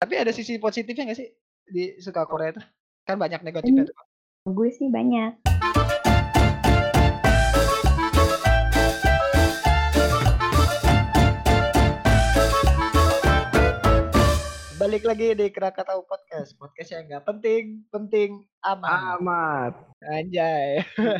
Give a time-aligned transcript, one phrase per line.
[0.00, 1.28] Tapi ada sisi positifnya nggak sih
[1.68, 2.62] di suka Korea itu?
[3.04, 3.96] Kan banyak negatifnya tuh.
[4.48, 5.44] Gue sih banyak.
[14.80, 16.56] Balik lagi di Krakatau Podcast.
[16.56, 18.30] Podcast yang nggak penting, penting
[18.64, 19.20] aman.
[19.20, 19.74] Amat.
[20.00, 20.80] Anjay.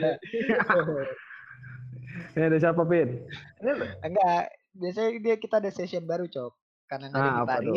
[2.35, 3.21] Ini ada siapa, Pin?
[4.01, 6.53] Enggak, biasanya dia kita ada session baru, Cok.
[6.89, 7.77] Karena nggak ada Ah, di apa Bali.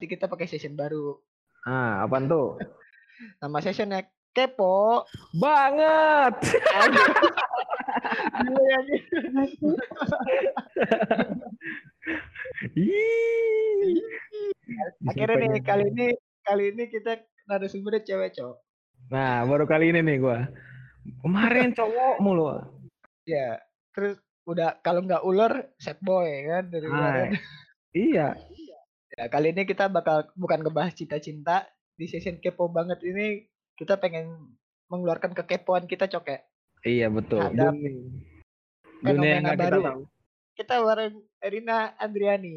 [0.00, 1.12] Jadi kita pakai session baru.
[1.68, 2.56] Ah, apaan tuh?
[3.44, 5.04] Nama sessionnya kepo.
[5.36, 6.40] Banget.
[8.40, 8.80] Gila ya.
[15.04, 16.16] Akhirnya nih kali ini
[16.48, 18.56] kali ini kita narasumbernya cewek, Cok.
[19.12, 20.48] Nah, baru kali ini nih gua.
[21.20, 22.56] Kemarin cowok mulu.
[23.28, 23.60] Ya,
[23.92, 24.16] terus
[24.48, 27.36] udah kalau nggak ular set boy kan dari kemarin.
[27.92, 28.32] Iya.
[29.20, 33.44] Ya, kali ini kita bakal bukan ngebahas cinta-cinta di session kepo banget ini
[33.76, 34.56] kita pengen
[34.88, 36.40] mengeluarkan kekepoan kita cok ya.
[36.80, 37.44] Iya betul.
[37.44, 38.16] Ada Dunia, dunia
[39.04, 39.80] fenomena yang nggak kita baru.
[39.84, 40.02] tahu.
[40.56, 42.56] Kita bareng Erina Andriani.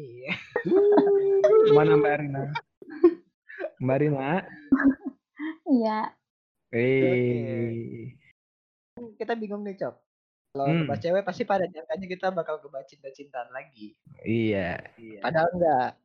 [1.76, 2.42] Mana Mbak Rina?
[3.76, 4.30] Mbak Rina.
[5.68, 5.98] Iya.
[6.72, 8.16] Eh.
[9.20, 9.94] Kita bingung nih cok.
[10.54, 10.76] Kalau Hmm.
[10.80, 13.92] ngebahas cewek pasti pada nyangkanya kita bakal ngebahas cinta-cintaan lagi.
[14.24, 14.80] Iya.
[15.20, 16.00] Padahal enggak.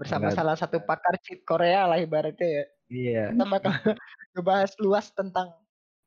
[0.00, 0.38] Bersama Enggak.
[0.40, 2.64] salah satu pakar cheat Korea lah ibaratnya ya.
[2.88, 3.22] Iya.
[3.36, 3.72] Kita bakal
[4.32, 5.52] ngebahas luas tentang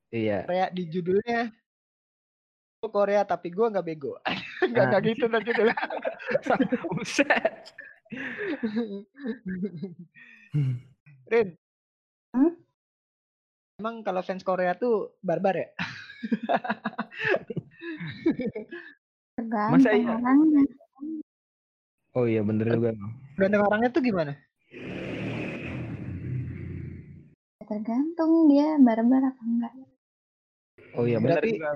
[0.10, 0.46] Iya.
[0.46, 1.54] Korea di judulnya
[2.78, 4.18] "Gua Korea tapi gua nggak bego.
[4.66, 5.02] Enggak Nah.
[5.02, 5.78] gitu tuh judulnya.
[6.90, 7.54] Buset.
[11.30, 11.48] Rin.
[12.34, 12.54] Hmm?
[13.78, 15.70] Emang kalau fans Korea tuh barbar ya?
[19.34, 20.14] Tergantung Masa iya?
[20.14, 20.64] orangnya.
[22.14, 22.94] Oh iya bener juga.
[23.42, 24.38] Ganteng orangnya tuh gimana?
[27.64, 29.74] Tergantung dia barbar apa enggak.
[30.94, 31.72] Oh iya bener Berarti- juga.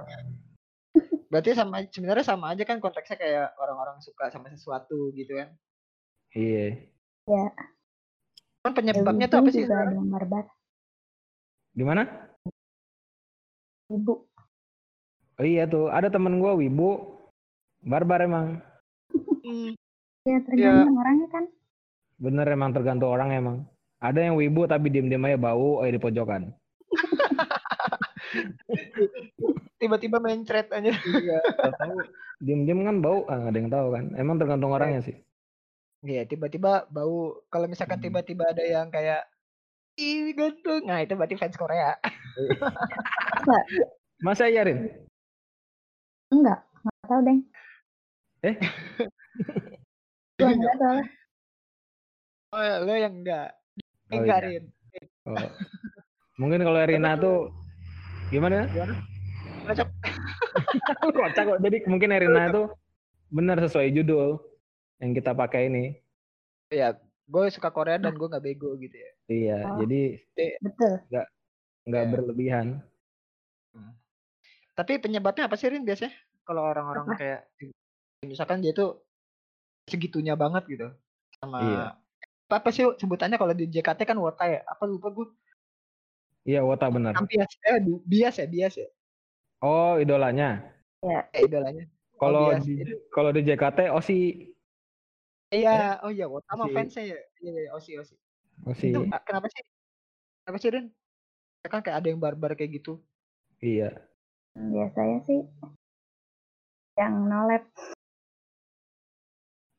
[1.34, 5.50] Berarti sama sebenarnya sama aja kan konteksnya kayak orang-orang suka sama sesuatu gitu kan.
[6.38, 6.78] Iya.
[8.62, 9.63] Kan penyebabnya Ibu tuh apa sih?
[10.07, 10.45] barbar.
[11.73, 12.03] Di mana?
[13.89, 14.13] Ibu.
[15.38, 17.17] Oh iya tuh, ada temen gua Wibu.
[17.81, 18.62] Barbar emang.
[20.27, 21.43] Ya tergantung orangnya kan.
[22.19, 23.57] Bener emang tergantung orang emang.
[24.03, 26.51] Ada yang wibu tapi diem-diem aja bau aja di pojokan.
[29.81, 30.91] tiba-tiba mencret aja.
[30.91, 31.39] Iya.
[31.79, 31.95] tahu
[32.43, 34.05] diem-diem kan bau, ah, nggak ada yang tahu kan.
[34.19, 35.15] Emang tergantung orangnya sih.
[36.03, 37.47] Iya, tiba-tiba bau.
[37.47, 38.11] Kalau misalkan Hmm.
[38.11, 39.23] tiba-tiba ada yang kayak
[39.97, 40.85] Ih, ganteng.
[40.85, 41.97] Nah, itu berarti fans Korea.
[44.21, 44.94] Masa iya Rin?
[46.29, 46.61] Enggak.
[46.85, 47.39] Enggak tahu deh.
[48.45, 48.55] Eh?
[50.38, 51.06] Gue enggak soalnya.
[52.53, 53.50] Oh, lo yang enggak.
[54.08, 54.62] Oh, enggak, iya.
[54.62, 54.64] Rin.
[55.25, 55.34] Oh.
[56.42, 57.50] Mungkin kalau Erina tuh
[58.30, 58.70] gimana?
[61.02, 61.58] Kocak kok.
[61.59, 62.70] Jadi mungkin Erina tuh
[63.34, 64.38] benar sesuai judul
[65.02, 65.98] yang kita pakai ini.
[66.69, 66.94] Iya,
[67.25, 69.12] gue suka Korea dan gue nggak bego gitu ya.
[69.28, 69.81] Iya, Oh.
[69.81, 70.02] jadi
[70.62, 70.94] Betul.
[71.09, 71.28] nggak
[72.06, 72.12] Iya.
[72.14, 72.68] berlebihan.
[74.78, 76.14] Tapi penyebabnya apa sih Rin biasanya?
[76.46, 77.50] Kalau orang-orang kayak
[78.22, 79.02] misalkan dia tuh
[79.88, 80.88] segitunya banget gitu
[81.40, 81.86] sama Iya.
[82.48, 84.62] apa, apa sih sebutannya kalau di JKT kan wota ya?
[84.68, 85.28] Apa lupa gue?
[86.48, 87.12] Iya, Wota benar.
[87.28, 87.75] Bias eh
[88.08, 88.88] bias ya, bias ya.
[89.59, 90.64] Oh, idolanya.
[91.03, 91.84] Eh idolanya.
[92.16, 92.64] Kalau bias.
[92.64, 92.74] di
[93.12, 94.48] kalau di JKT Osi
[95.48, 97.19] Iya, oh iya wota sama fansnya ya.
[97.40, 98.16] Iya, iya, Osi Osi.
[98.68, 98.92] Osi.
[98.92, 99.64] Itu ah, kenapa sih?
[100.44, 100.86] Kenapa sih Rin?
[101.64, 103.00] Ya kan kayak ada yang barbar kayak gitu.
[103.59, 103.96] Iya.
[104.56, 105.40] Biasanya sih
[106.98, 107.64] yang nolep.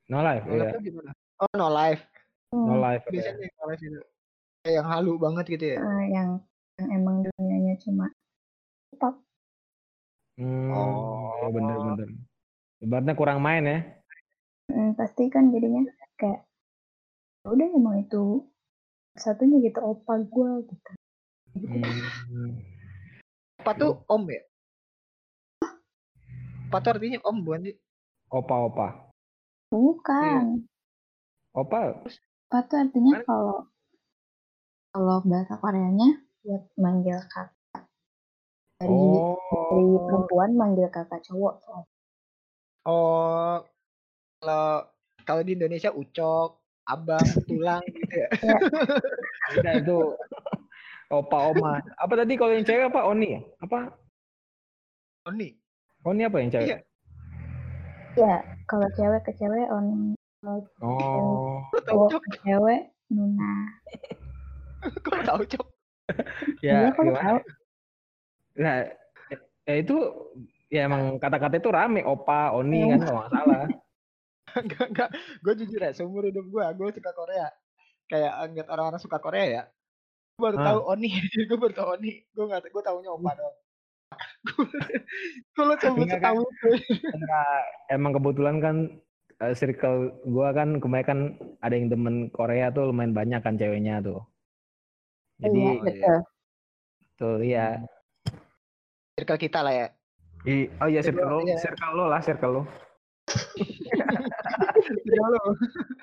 [0.08, 0.72] No life, No iya.
[0.72, 1.10] life gimana?
[1.38, 2.02] Oh, no life.
[2.50, 3.04] No Hmm, life.
[3.08, 3.12] iya.
[3.12, 4.00] Biasanya yang no life itu.
[4.58, 5.78] Kayak yang halu banget gitu ya.
[5.78, 6.28] eh, yang
[6.80, 8.06] yang emang dunianya cuma
[8.96, 9.14] pop.
[10.38, 11.50] Hmm, Oh.
[11.50, 12.08] bener-bener.
[12.78, 13.78] Ibaratnya kurang main ya.
[14.70, 15.82] Hmm, pasti kan jadinya
[16.16, 16.44] kayak
[17.42, 18.46] "Ya udah emang itu
[19.18, 20.90] satunya gitu opa gue gitu.
[21.68, 22.60] Hmm.
[23.60, 24.40] Apa tuh om ya?
[26.68, 27.76] Apa tuh artinya om bukan sih?
[28.30, 29.07] Opa-opa.
[29.68, 30.64] Bukan.
[31.52, 32.00] Opa.
[32.48, 33.24] Opa tuh artinya Mana?
[33.28, 33.58] kalau
[34.88, 37.84] kalau bahasa Koreanya buat manggil kakak.
[38.80, 40.00] Dari dari Oh.
[40.08, 41.84] perempuan manggil kakak cowok tuh.
[42.88, 43.60] Oh,
[44.40, 44.88] kalau
[45.28, 46.56] kalau di Indonesia ucok,
[46.88, 48.28] abang, tulang gitu ya.
[49.52, 50.16] Beda itu.
[51.12, 51.84] Opa oma.
[52.00, 53.04] Apa tadi kalau yang cewek apa?
[53.04, 53.40] Oni ya?
[53.60, 53.92] Apa?
[55.28, 55.52] Oni.
[56.08, 56.64] Oni apa yang cewek?
[56.68, 56.78] Iya.
[58.16, 58.36] Ya,
[58.68, 60.14] kalau cewek ke cewek on
[60.78, 61.66] Oh.
[61.82, 63.50] Cowok ke cewek Nuna.
[65.04, 65.66] Kok tahu cok?
[66.62, 67.38] Iya, Ya, kok tahu?
[68.56, 68.76] Nah,
[69.66, 69.96] ya itu
[70.68, 72.88] ya emang kata-kata itu rame, opa, oni Oh.
[72.88, 73.60] kan kalau nggak salah.
[74.56, 75.08] Enggak enggak.
[75.42, 77.48] Gue jujur ya, seumur hidup gue, gue suka Korea.
[78.06, 79.62] Kayak ngeliat orang-orang suka Korea ya.
[80.38, 80.64] Gue baru Ah.
[80.72, 81.10] tahu Oni,
[81.50, 82.12] gue baru tahu Oni.
[82.30, 83.56] Gue nggak, gue taunya Opa doang.
[85.54, 86.26] Gue lo coba Enggak kan?
[86.32, 86.68] tahu itu.
[87.88, 88.76] Emang kebetulan kan
[89.38, 91.18] eh, circle gua kan kebanyakan
[91.60, 94.24] ada yang demen Korea tuh lumayan banyak kan ceweknya tuh.
[95.38, 95.82] Jadi Iya, Oh, iya.
[95.84, 96.18] betul.
[97.14, 97.66] tuh iya.
[99.14, 99.86] Circle kita lah ya.
[100.44, 101.58] I- oh iya circle lo, Iya.
[101.58, 102.62] circle lo lah, circle lo.
[104.78, 105.42] Circle lo.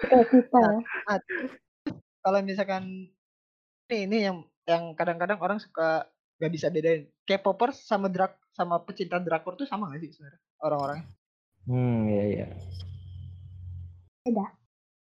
[0.01, 0.80] Kayak kita ya.
[2.19, 2.84] Kalau misalkan
[3.86, 7.08] ini ini yang yang kadang-kadang orang suka gak bisa bedain.
[7.25, 11.06] K-popers sama drak sama pecinta drakor tuh sama gak sih sebenarnya orang-orangnya?
[11.66, 12.48] Hmm, iya iya.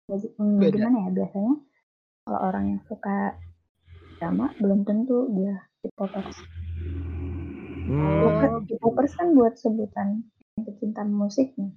[0.08, 0.72] Jadi, hmm, Beda.
[0.80, 1.54] gimana ya biasanya
[2.24, 3.36] kalau orang yang suka
[4.16, 6.36] drama belum tentu dia K-popers.
[7.88, 10.24] Hmm, Oh, K-popers kan buat sebutan
[10.64, 11.72] pecinta musiknya.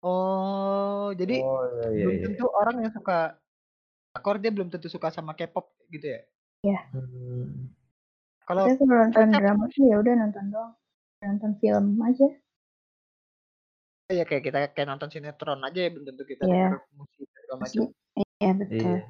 [0.00, 2.04] Oh, jadi oh iya iya.
[2.04, 2.26] belum iya.
[2.30, 3.36] tentu orang yang suka
[4.12, 6.20] drakor dia belum tentu suka sama K-pop gitu ya.
[6.92, 7.68] Hmm.
[8.48, 10.72] Kalau Saya kalau nonton drama sih ya udah nonton doang.
[11.20, 12.28] Nonton film aja.
[14.08, 16.72] ya kayak kita kayak nonton sinetron aja ya belum tentu kita Iya.
[16.72, 17.82] denger musik segala macam.
[18.40, 18.80] Iya betul.
[18.80, 19.00] Iya.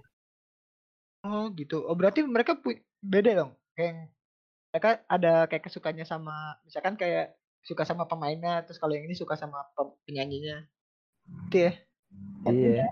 [1.23, 1.77] Oh gitu.
[1.87, 2.59] Oh berarti mereka
[2.99, 3.55] beda dong.
[3.79, 4.11] Kayak
[4.75, 9.39] mereka ada kayak kesukaannya sama misalkan kayak suka sama pemainnya terus kalau yang ini suka
[9.39, 9.63] sama
[10.03, 10.67] penyanyinya.
[11.47, 11.73] Gitu ya.
[12.51, 12.87] Iya.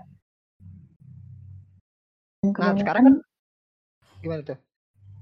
[2.39, 3.15] Dan Nah, sekarang kan
[4.23, 4.57] gimana tuh?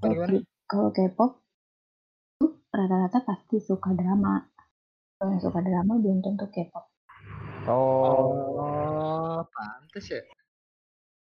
[0.06, 0.38] Gimana?
[0.66, 1.46] Kalau K-pop
[2.42, 4.42] tuh rata-rata pasti suka drama.
[5.16, 6.84] Kalau yang suka drama belum tentu K-pop.
[7.70, 8.58] Oh.
[8.58, 10.22] Oh, pantes ya.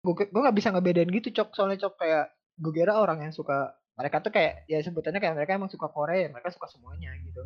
[0.03, 3.79] Gue gue nggak bisa ngebedain gitu cok soalnya cok kayak gue kira orang yang suka
[3.95, 7.43] mereka tuh kayak ya sebutannya kayak mereka emang suka Korea mereka suka semuanya gitu.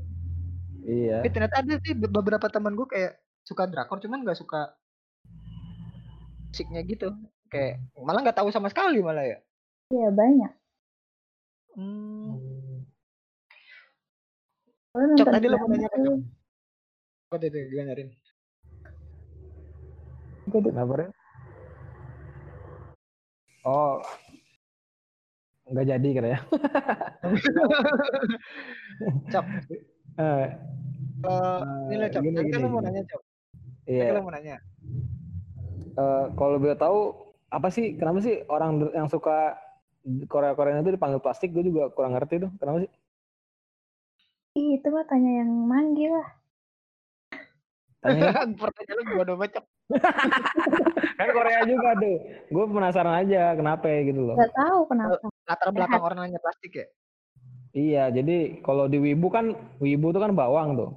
[0.87, 1.21] Iya.
[1.21, 4.73] Tapi ternyata ada sih be- beberapa teman gue kayak suka drakor cuman nggak suka
[6.49, 7.11] musiknya gitu.
[7.51, 9.39] Kayak malah nggak tahu sama sekali malah ya.
[9.91, 10.64] Iya banyak.
[11.75, 12.39] Hmm.
[12.39, 12.79] Hmm.
[14.95, 18.09] Kalau Cok tadi lo mau nanya apa tuh itu gimana Rin?
[20.47, 21.11] jadi Kenapa Ren?
[23.67, 23.99] Oh.
[25.67, 26.41] Nggak jadi kira ya.
[29.33, 29.45] cok,
[30.15, 30.47] Eh,
[31.27, 31.59] eh,
[31.91, 32.23] ini lo cok.
[32.23, 33.23] gini, Tadi kan gini, lo mau nanya cok.
[33.83, 34.05] Tadi Iya.
[34.07, 34.57] kan lo mau nanya.
[35.95, 36.99] Eh, kalau boleh tahu
[37.51, 39.59] apa sih kenapa sih orang yang suka
[40.05, 42.91] Korea Korea itu dipanggil plastik gue juga kurang ngerti tuh kenapa sih
[44.55, 46.29] Ih, itu mah tanya yang manggil lah.
[47.99, 48.31] Tanya,
[48.63, 49.65] Pertanyaan lo gua doang cok.
[51.15, 52.15] kan Korea juga tuh
[52.47, 55.19] gue penasaran aja kenapa ya gitu loh Gak tahu kenapa.
[55.45, 56.87] Latar belakang orang nanya plastik ya.
[57.75, 60.91] iya jadi kalau di Wibu kan Wibu tuh kan bawang tuh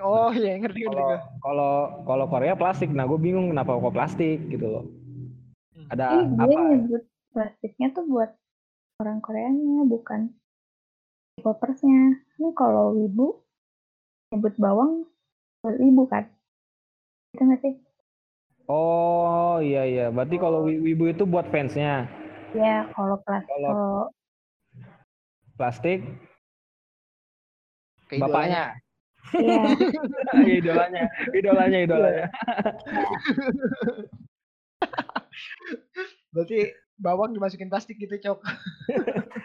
[0.00, 1.18] Oh iya ngerti ngerti kalau gue.
[1.38, 4.84] kalau kalau Korea plastik nah gue bingung kenapa kok plastik gitu loh
[5.72, 5.88] Hmm.
[5.88, 7.02] ada Ih, dia apa nyebut
[7.32, 8.30] plastiknya tuh buat
[9.00, 10.30] orang Koreanya, bukan
[11.34, 12.20] K-popersnya.
[12.38, 13.40] Ini kalau wibu
[14.30, 15.08] nyebut bawang
[15.60, 16.28] buat ibu kan?
[17.32, 17.74] Itu nggak sih?
[18.70, 20.06] oh iya iya.
[20.08, 22.06] Berarti kalau Wi- Wibu itu buat fansnya?
[22.54, 24.02] Ya, kalau plastik, Kalau- kalau
[25.56, 26.00] plastik?
[28.12, 28.76] Bapaknya
[29.40, 29.64] ya
[30.60, 32.26] idolanya idolanya idolanya.
[36.36, 36.58] Berarti
[37.02, 38.38] bawang dimasukin plastik gitu cok.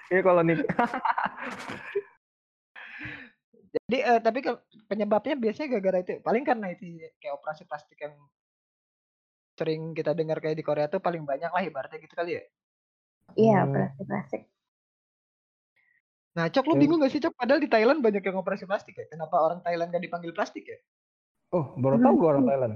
[0.07, 0.63] Iya kalau nih
[3.75, 6.23] Jadi eh, tapi ke- penyebabnya biasanya gara-gara itu.
[6.23, 8.15] Paling karena itu kayak operasi plastik yang
[9.57, 12.43] sering kita dengar kayak di Korea tuh paling banyak lah ibaratnya gitu kali ya.
[13.35, 13.73] iya Hmm.
[13.75, 14.41] plastik-plastik.
[16.37, 16.81] Nah cok lu Ya.
[16.85, 17.33] bingung gak sih cok?
[17.35, 19.05] Padahal di Thailand banyak yang operasi plastik ya.
[19.09, 20.77] Kenapa orang Thailand gak dipanggil plastik ya?
[21.51, 22.73] Oh, baru tahu gue orang Thailand.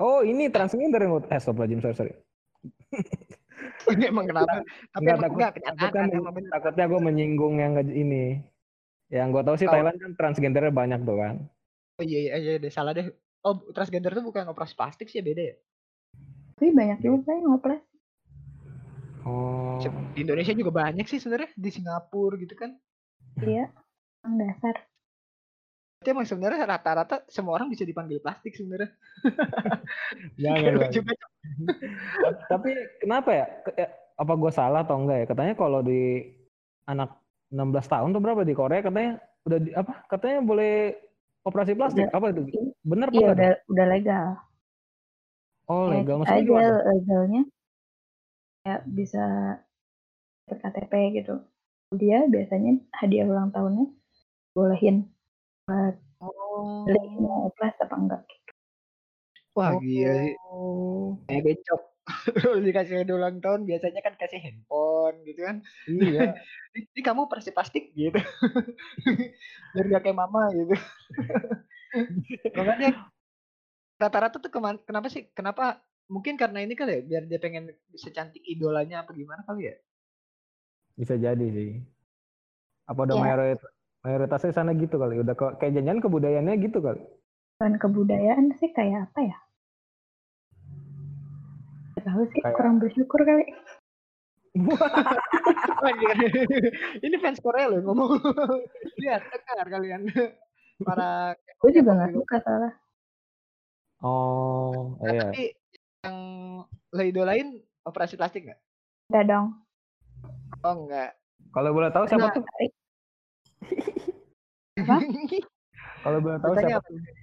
[0.00, 2.14] Oh, ini transgender yang eh stop Jim, sorry, sorry.
[3.94, 4.62] Ini emang kenapa?
[4.90, 8.24] Tapi Enggak, emang takut- enggak kenyataan takutnya, kan, takutnya gue menyinggung yang ini.
[9.10, 9.72] Yang gue tahu sih Oh.
[9.74, 11.34] Thailand kan transgendernya banyak tuh kan.
[11.98, 13.10] Oh iya iya iya deh salah deh.
[13.42, 15.56] Oh transgender tuh bukan operasi plastik sih beda ya.
[16.56, 17.84] Tapi banyak juga yang operasi.
[19.24, 19.76] Oh.
[20.12, 22.76] Di Indonesia juga banyak sih sebenarnya di Singapura gitu kan.
[23.40, 23.68] Iya,
[24.24, 24.89] yang dasar.
[26.00, 28.88] Berarti emang sebenarnya rata-rata semua orang bisa dipanggil plastik sebenarnya.
[30.40, 30.92] Jangan, Bang.
[30.96, 31.32] juga, Cok.
[32.48, 32.70] Tapi
[33.04, 33.44] kenapa ya?
[33.76, 35.26] Ya, Apa gue salah atau enggak ya?
[35.28, 36.24] Katanya kalau di
[36.88, 37.20] anak
[37.52, 39.92] 16 tahun tuh berapa di Korea katanya udah di, apa?
[40.08, 40.72] Katanya boleh
[41.44, 42.08] operasi plastik.
[42.08, 42.16] Udah.
[42.16, 42.42] Apa itu?
[42.80, 43.36] Bener apa Iya enggak?
[43.36, 44.26] udah udah legal.
[45.68, 46.80] Oh, Ya, legal maksudnya aja gimana?
[46.96, 47.42] legalnya
[48.64, 49.24] kayak bisa
[50.48, 51.34] dapet KTP gitu.
[51.92, 53.84] Dia biasanya hadiah ulang tahunnya
[54.56, 55.04] bolehin
[55.68, 55.94] buat
[56.88, 57.20] milih Oh.
[57.24, 58.52] mau oplas apa enggak gitu.
[59.56, 60.34] Wah gila sih.
[60.52, 61.16] Oh.
[61.26, 61.82] Kayak becok.
[62.42, 65.56] Kalau dikasih hadiah ulang tahun biasanya kan kasih handphone gitu kan.
[65.88, 66.34] Iya.
[66.76, 68.18] Ini, kamu persip plastik gitu.
[69.74, 70.74] Biar gak kayak mama gitu.
[72.56, 72.88] Makanya
[74.00, 75.30] rata-rata tuh keman, kenapa sih?
[75.34, 75.82] Kenapa?
[76.10, 79.76] Mungkin karena ini kali ya, biar dia pengen secantik idolanya apa gimana kali ya?
[80.98, 81.70] Bisa jadi sih.
[82.88, 83.22] Apa udah Ya.
[83.22, 85.18] mayoritas mayoritasnya sana gitu kali.
[85.18, 87.00] Udah kok kayak janjian kebudayaannya gitu kali.
[87.56, 89.38] Bukan kebudayaan sih kayak apa ya?
[92.00, 93.44] Tahu sih, Kayak- kurang bersyukur kali.
[97.00, 98.18] Ini fans Korea loh ngomong.
[98.98, 100.08] Lihat, dengar kalian.
[100.80, 102.72] Para Gue juga K-pop gak suka soalnya.
[104.00, 105.20] Oh, Nah, iya.
[105.22, 105.42] tapi
[106.00, 106.16] yang
[106.64, 107.48] lo idolain
[107.84, 108.56] operasi plastik nggak?
[109.12, 109.46] Udah dong.
[110.64, 111.20] Oh enggak.
[111.52, 112.40] Kalau boleh tahu siapa Nah, tuh?
[112.42, 112.72] Tarik.
[114.80, 114.96] Apa?
[116.04, 116.88] Kalau boleh tahu Tanya siapa?
[116.88, 116.88] apa?
[116.88, 117.18] Tanya.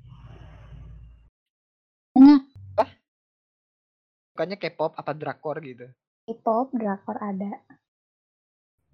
[4.38, 5.89] Bukannya K-pop apa drakor gitu?
[6.29, 7.58] K-pop, drakor ada.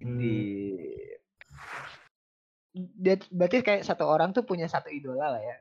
[0.00, 0.16] Hmm.
[0.16, 0.36] Di
[2.74, 5.56] dia berarti kayak satu orang tuh punya satu idola lah ya.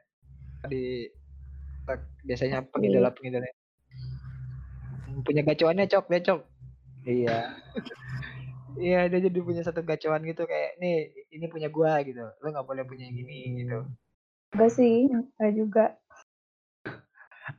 [0.72, 1.12] Di
[2.24, 2.72] biasanya Pasti.
[2.72, 3.48] pengidola pengidola
[5.28, 6.42] punya gacuannya cok dia cok
[7.04, 7.40] Iya.
[8.80, 12.24] iya dia jadi punya satu gacuan gitu kayak nih ini punya gua gitu.
[12.42, 13.80] Lo nggak boleh punya yang gini gitu.
[14.54, 15.86] Enggak sih, enggak juga.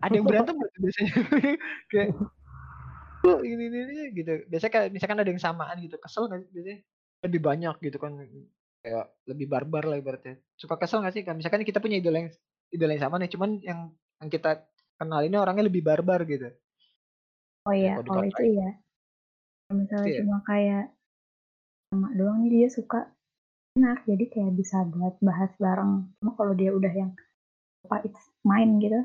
[0.00, 1.12] ada yang berantem biasanya?
[1.92, 2.08] Kayak
[3.24, 4.32] "Oh, ini, ini ini gitu.
[4.48, 6.78] Biasanya kayak misalkan ada yang samaan gitu kesel nggak sih biasanya?
[7.24, 8.12] Lebih banyak gitu kan
[8.84, 10.40] kayak lebih barbar lah ibaratnya.
[10.56, 11.22] Suka kesel nggak sih?
[11.24, 12.30] Kan misalkan kita punya idola yang
[12.72, 13.80] idola yang sama nih cuman yang
[14.20, 14.50] yang kita
[15.00, 16.52] kenal ini orangnya lebih barbar gitu.
[17.64, 18.76] Oh iya, kalau itu iya.
[19.72, 20.18] Misalnya Iya.
[20.20, 20.84] cuma kayak
[21.94, 23.06] sama doang nih dia suka
[23.78, 26.10] enak, jadi kayak bisa buat bahas bareng.
[26.18, 27.14] Cuma kalau dia udah yang
[27.86, 28.98] apa it's main gitu,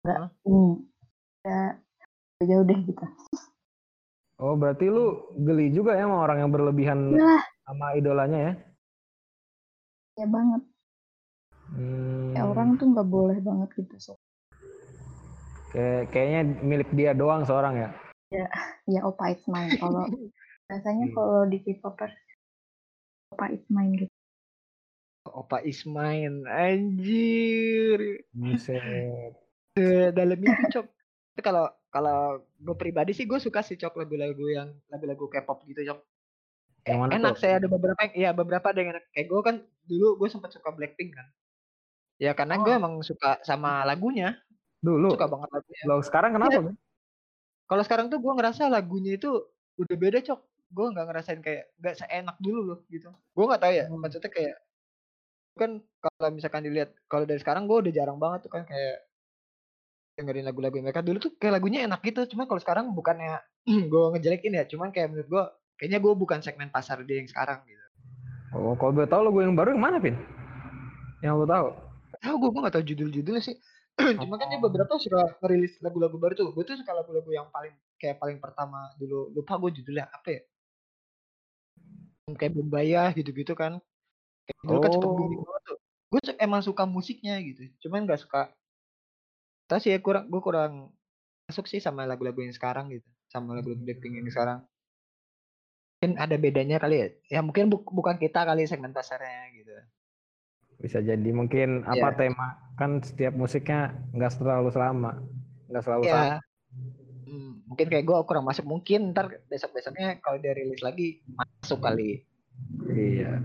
[0.00, 0.30] enggak, Hah?
[0.48, 0.72] hmm,
[1.44, 1.64] udah
[2.40, 3.04] udah jauh deh gitu.
[4.40, 8.52] Oh, berarti lu geli juga ya sama orang yang berlebihan Lah, sama idolanya ya?
[10.24, 10.62] ya banget.
[11.76, 12.32] Hmm.
[12.32, 13.94] Kayak orang tuh nggak boleh banget gitu.
[14.00, 14.12] So,
[15.76, 17.90] Kayak kayaknya milik dia doang seorang ya.
[18.88, 19.76] ya opa it's mine.
[19.76, 20.08] Kalau
[20.70, 21.14] biasanya Hmm.
[21.14, 22.14] kalau di K-popers
[23.30, 24.12] opa it's mine gitu.
[25.22, 29.36] Opa Ismail anjir Buset.
[30.10, 30.86] dalamnya tuh cok
[31.30, 32.18] Tapi kalau kalau
[32.56, 36.00] gue pribadi sih gue suka sih cok lagu-lagu yang lagu-lagu K-pop gitu cok
[36.82, 37.38] Yang mana enak tuh?
[37.38, 40.50] saya ada beberapa yang iya beberapa ada yang enak kayak gue kan dulu gue sempat
[40.50, 41.26] suka Blackpink kan
[42.16, 42.78] ya karena gue Oh.
[42.78, 44.40] emang suka sama lagunya
[44.80, 45.12] Dulu.
[45.12, 46.50] suka banget lagunya Lo sekarang kenapa?
[46.50, 46.60] Iya.
[46.64, 46.76] Ben?
[47.66, 49.30] kalau sekarang tuh gue ngerasa lagunya itu
[49.76, 53.72] udah beda cok gue nggak ngerasain kayak nggak seenak dulu loh gitu gue nggak tahu
[53.74, 53.98] ya Hmm.
[53.98, 54.56] maksudnya kayak
[55.52, 59.02] kan kalau misalkan dilihat kalau dari sekarang gue udah jarang banget tuh kan kayak
[60.14, 63.40] dengerin lagu-lagu mereka dulu tuh kayak lagunya enak gitu cuma kalau sekarang bukannya
[63.92, 65.44] gue ngejelekin ya cuman kayak menurut gue
[65.76, 67.78] kayaknya gue bukan segmen pasar dia yang sekarang gitu
[68.50, 70.18] Oh, kalau boleh tahu lagu yang baru yang mana, Pin?
[71.22, 71.66] Yang lo tahu?
[72.18, 73.56] tahu gue gue nggak tahu judul-judulnya sih
[74.20, 74.66] cuma kan dia Oh.
[74.66, 78.90] beberapa suka ngerilis lagu-lagu baru tuh gue tuh suka lagu-lagu yang paling kayak paling pertama
[78.98, 80.42] dulu lupa gue judulnya apa ya
[82.34, 83.78] kayak Bumbaya gitu-gitu kan.
[84.46, 85.16] Kayak dulu kan Oh.
[85.46, 85.76] banget tuh.
[86.10, 88.50] Gue emang suka musiknya gitu cuman nggak suka
[89.70, 90.90] tahu sih ya kurang gue kurang
[91.46, 94.58] masuk sih sama lagu-lagu yang sekarang gitu sama lagu-lagu Blackpink yang sekarang.
[95.94, 97.08] Mungkin ada bedanya kali ya.
[97.30, 99.70] Ya mungkin bu- bukan kita kali segmen pasarnya gitu.
[100.82, 102.18] Bisa jadi mungkin apa Iya.
[102.18, 102.58] tema?
[102.74, 105.22] Kan setiap musiknya nggak selalu selama,
[105.70, 106.42] nggak selalu sama.
[107.70, 112.26] Mungkin kayak gue kurang masuk mungkin ntar besok besoknya kalau dia rilis lagi masuk kali
[112.90, 113.38] Iya.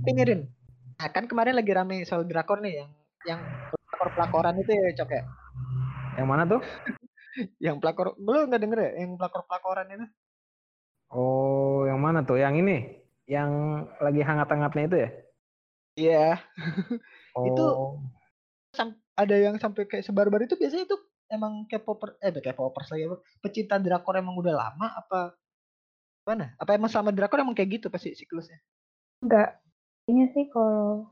[0.00, 0.40] tapi nih Rin
[0.96, 2.90] nah, kan kemarin lagi rame soal drakor nih yang
[3.28, 5.22] yang pelakor pelakoran itu ya cok ya
[6.16, 6.60] Yang mana tuh?
[7.66, 10.06] yang pelakor belum nggak denger ya yang pelakor pelakoran itu
[11.06, 12.34] Oh, yang mana tuh?
[12.34, 12.76] Yang ini,
[13.30, 13.50] yang
[14.02, 15.10] lagi hangat-hangatnya itu ya?
[15.96, 16.26] iya
[17.38, 17.64] Oh, Itu
[19.16, 23.76] ada yang sampai kayak sebar-bar itu biasanya itu emang K-popper eh K-popers lagi apa pecinta
[23.80, 25.34] drakor emang udah lama apa
[26.26, 28.58] mana apa emang sama drakor emang kayak gitu pasti siklusnya?
[29.22, 29.62] Enggak,
[30.10, 31.06] ini sih kalau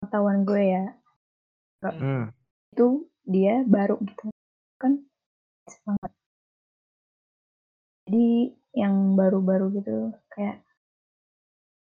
[0.00, 0.84] pengetahuan gue ya,
[1.84, 2.32] hmm.
[2.74, 2.86] itu
[3.28, 4.32] dia baru gitu
[4.80, 5.04] kan
[5.84, 6.12] banget
[8.08, 10.64] jadi yang baru-baru gitu kayak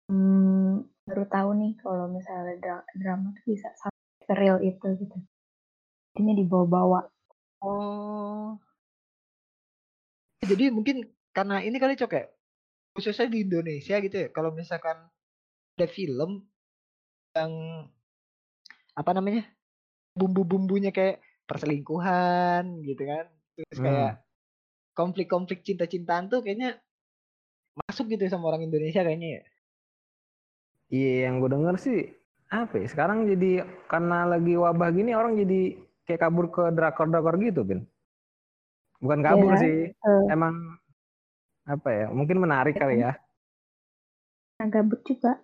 [0.08, 5.18] hmm, baru tahu nih kalau misalnya dra- drama tuh bisa sampai real itu gitu
[6.14, 7.10] jadinya dibawa-bawa
[7.60, 8.54] oh
[10.44, 12.24] jadi mungkin karena ini kali Cok ya,
[12.94, 15.08] khususnya di Indonesia gitu ya, kalau misalkan
[15.74, 16.46] ada film
[17.34, 17.52] yang
[18.94, 19.48] apa namanya,
[20.14, 21.18] bumbu-bumbunya kayak
[21.48, 23.26] perselingkuhan gitu kan,
[23.58, 24.22] terus kayak Hmm.
[24.94, 26.78] konflik-konflik cinta-cintaan tuh kayaknya
[27.74, 29.44] masuk gitu sama orang Indonesia kayaknya ya.
[30.94, 31.98] Iya, yang gue denger sih
[32.52, 32.86] apa ya?
[32.86, 37.80] Sekarang jadi karena lagi wabah gini orang jadi kayak kabur ke drakor-drakor gitu, Bin.
[39.00, 40.54] Bukan kabur Iya, sih, eh, emang
[41.64, 42.06] apa ya?
[42.12, 43.16] Mungkin menarik kali ya.
[44.54, 45.40] nah gabut juga.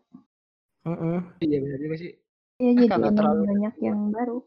[0.86, 1.36] Mm-mm.
[1.44, 2.12] Iya benar juga sih.
[2.60, 4.38] Ya Eh, jadi emang terlalu banyak yang baru.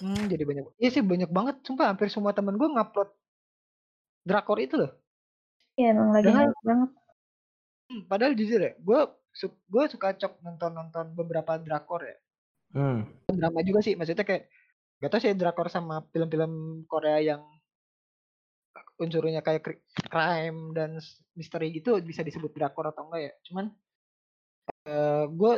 [0.00, 0.64] Hmm, jadi banyak.
[0.80, 1.56] Iya sih banyak banget.
[1.64, 3.08] Sumpah hampir semua temen gue ngupload
[4.26, 4.92] drakor itu loh.
[5.76, 6.90] Ya emang lagi hype banget.
[7.92, 9.00] hmm, padahal jujur ya, gue
[9.36, 12.16] su gue suka cok nonton-nonton beberapa drakor ya.
[12.74, 13.06] Hmm.
[13.30, 14.50] Drama juga sih, maksudnya kayak
[14.96, 17.42] gak tau sih drakor sama film-film Korea yang
[18.96, 20.96] unsurnya kayak crime dan
[21.36, 23.32] misteri gitu bisa disebut drakor atau enggak ya.
[23.50, 23.64] Cuman
[24.88, 25.52] eh gue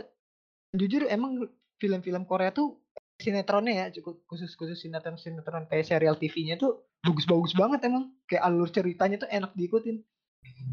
[0.74, 1.48] jujur emang
[1.78, 2.82] film-film Korea tuh
[3.18, 8.42] sinetronnya ya cukup khusus khusus sinetron sinetron kayak serial TV-nya tuh bagus-bagus banget emang kayak
[8.46, 10.02] alur ceritanya tuh enak diikutin.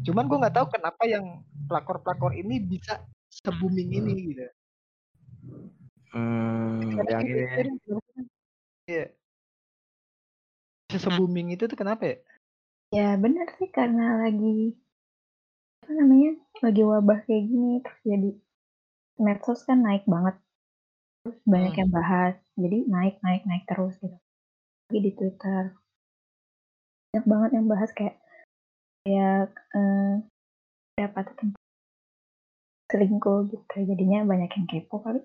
[0.06, 4.46] Cuman gue nggak tahu kenapa yang pelakor-pelakor ini bisa se-booming ini gitu.
[6.14, 7.76] Hmm, yang ini Rin?
[8.86, 9.06] Iya,
[10.86, 12.16] bisa se-booming itu tuh kenapa ya?
[12.94, 14.78] Ya benar sih karena lagi
[15.82, 16.32] apa namanya
[16.62, 18.30] lagi wabah kayak gini terus jadi
[19.22, 20.38] medsos kan naik banget
[21.22, 21.80] terus banyak Hmm.
[21.82, 24.18] yang bahas jadi naik naik naik terus gitu
[24.86, 25.62] lagi di Twitter
[27.10, 28.16] banyak banget yang bahas kayak
[29.02, 30.14] kayak eh,
[30.98, 31.62] dapat tempat
[32.90, 35.22] selingkuh gitu jadinya banyak yang kepo kali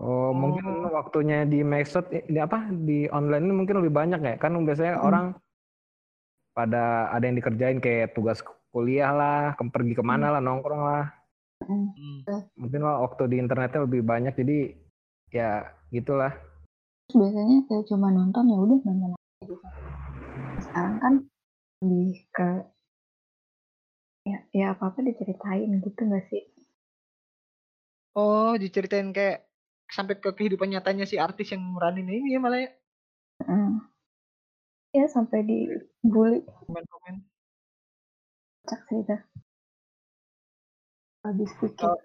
[0.00, 4.34] Oh, mungkin Oh, waktunya di Maxot ini apa di online ini mungkin lebih banyak ya.
[4.40, 5.04] Kan biasanya Mm.
[5.04, 5.26] orang
[6.56, 8.40] pada ada yang dikerjain kayak tugas
[8.72, 11.04] kuliah lah, ke- pergi ke mana lah, nongkrong lah.
[11.68, 11.92] Mm.
[11.92, 12.40] hmm.
[12.56, 14.58] Mungkin lah waktu di internetnya lebih banyak jadi
[15.30, 15.50] ya
[15.92, 16.32] gitulah.
[17.12, 19.54] Biasanya kayak cuma nonton ya udah nonton aja gitu
[20.62, 21.14] sekarang kan
[21.82, 22.48] lebih ke
[24.22, 26.46] ya ya apa apa diceritain gitu gak sih
[28.14, 29.44] Oh, diceritain kayak
[29.92, 32.70] sampai ke kehidupan nyatanya si artis yang meranin ini ya malah ya
[33.42, 33.74] Mm.
[34.94, 37.26] ya sampai dibully komen-komen.
[38.62, 39.16] cak itu
[41.26, 41.98] habis pikir Oh,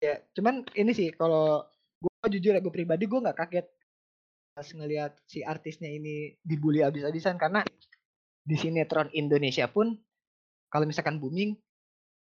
[0.00, 1.68] ya, cuman ini sih kalau
[2.00, 3.66] gue jujur ya gue pribadi gue nggak kaget
[4.56, 7.60] pas ngelihat si artisnya ini dibully abis-abisan karena
[8.40, 9.92] di sinetron Indonesia pun
[10.72, 11.60] kalau misalkan booming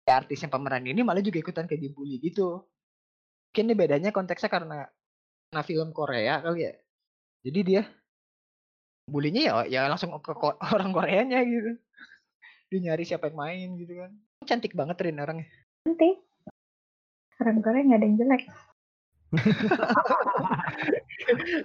[0.02, 2.66] ya artis yang pemeran ini malah juga ikutan kayak dibully gitu.
[3.50, 4.86] Mungkin ini bedanya konteksnya karena
[5.50, 6.72] karena film Korea kali ya.
[7.42, 7.82] Jadi dia
[9.10, 11.74] bulinya ya ya langsung ke ko- orang Koreanya gitu.
[12.70, 14.14] Dia nyari siapa yang main gitu kan.
[14.46, 15.50] Cantik banget Rin orangnya.
[15.82, 16.14] nanti
[17.42, 18.42] orang Korea nggak ada yang jelek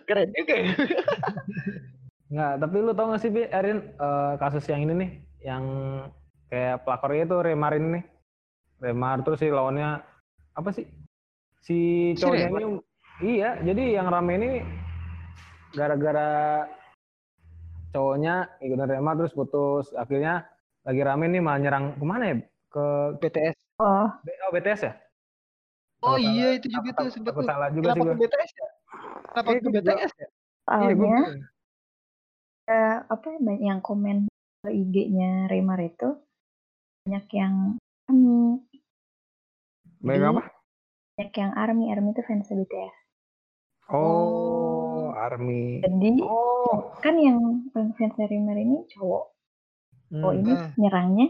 [0.09, 0.73] Keren juga ya.
[2.33, 5.09] Nggak, tapi lu tau gak sih, Bi, Erin, eh, kasus yang ini nih,
[5.45, 5.63] yang
[6.49, 8.03] kayak pelakornya itu Remar ini nih.
[8.81, 10.01] Remar terus si lawannya
[10.57, 10.89] apa sih?
[11.65, 12.77] Si cowoknya ini
[13.25, 14.49] iya, jadi yang rame ini
[15.73, 16.61] gara-gara
[17.89, 19.89] cowoknya ikutan Remar terus putus.
[19.97, 20.45] Akhirnya
[20.85, 22.35] lagi rame nih malah nyerang ke mana ya?
[22.69, 22.85] Ke
[23.17, 23.57] BTS.
[23.81, 24.93] oh oh, BTS ya?
[26.05, 27.49] Oh iya salah- itu juga tuh sempet takut tuh.
[27.49, 28.21] salah juga Kenapa sih ke gue.
[28.21, 28.69] BTS ya?
[29.25, 29.69] Kenapa Iya, ke.
[29.73, 30.27] BTS ya?
[30.65, 31.07] Iya, gue
[32.65, 34.17] eh, apa ya, banyak yang komen
[34.61, 36.09] ke IG-nya Remar itu
[37.05, 37.55] banyak yang
[40.05, 40.54] Baik jadi apa?
[41.15, 42.95] Banyak yang army army itu fans BTS
[43.87, 45.15] Oh, Oh.
[45.15, 45.79] Army.
[45.79, 46.91] jadi Oh.
[46.99, 47.39] kan yang
[47.71, 49.23] fans Remar ini cowok
[50.11, 50.39] cowok Hmm.
[50.43, 50.67] ini Ah.
[50.75, 51.27] nyerangnya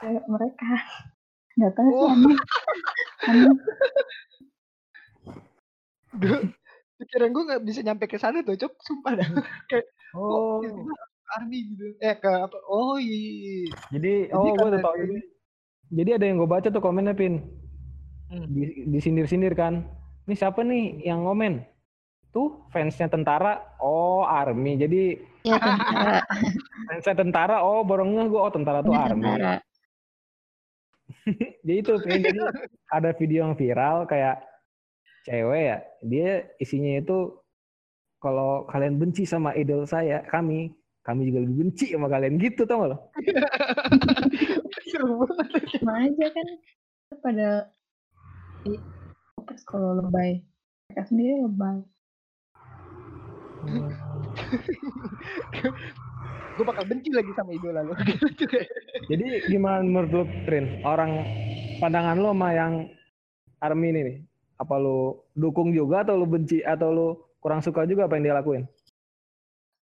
[0.00, 0.72] ke mereka
[1.60, 2.08] nggak tahu sih Oh.
[2.08, 2.36] aneh
[3.28, 3.52] aneh
[6.96, 8.72] pikiran gue nggak bisa nyampe ke sana tuh, cok.
[8.78, 9.26] Sumpah dah.
[9.68, 10.62] Kayak Oh.
[11.32, 11.98] army gitu.
[11.98, 12.54] Eh ke apa?
[12.64, 13.10] Oh iya.
[13.10, 13.70] iya, iya.
[13.90, 15.20] Jadi, Jadi oh gue udah tau kayak ini.
[15.90, 17.42] Jadi ada yang gue baca tuh komennya Pin.
[18.32, 18.48] Hmm.
[18.48, 19.84] Di, disindir-sindir kan.
[20.24, 21.60] Ini siapa nih yang ngomen?
[22.32, 23.60] Tuh fansnya tentara.
[23.84, 24.80] Oh Army.
[24.80, 26.24] Jadi ya tentara
[26.88, 27.56] fansnya tentara.
[27.60, 28.40] Oh ngeh gue.
[28.40, 29.20] Oh tentara tuh Army.
[29.20, 29.54] tentara
[31.68, 31.94] Jadi itu.
[32.00, 32.40] Jadi
[32.88, 34.40] ada video yang viral kayak
[35.28, 35.78] cewek ya.
[36.00, 37.36] Dia isinya itu
[38.22, 40.70] kalau kalian benci sama idol saya, kami,
[41.02, 42.98] kami juga lebih benci sama kalian gitu tau gak lo?
[44.94, 45.82] Seru banget.
[45.82, 46.48] sama aja kan
[47.18, 47.48] pada
[48.62, 48.78] di
[49.42, 50.46] pas kalau lebay
[50.90, 51.82] mereka sendiri lebay
[56.52, 57.94] gue bakal benci lagi sama idola lo.
[58.02, 58.44] Gitu.
[59.08, 60.84] Jadi gimana menurut lu, Trin?
[60.84, 61.24] Orang
[61.80, 62.72] pandangan lu sama yang
[63.62, 64.16] Army ini nih?
[64.60, 67.08] Apa lu dukung juga atau lu benci atau lu
[67.42, 68.64] kurang suka juga apa yang dia lakuin?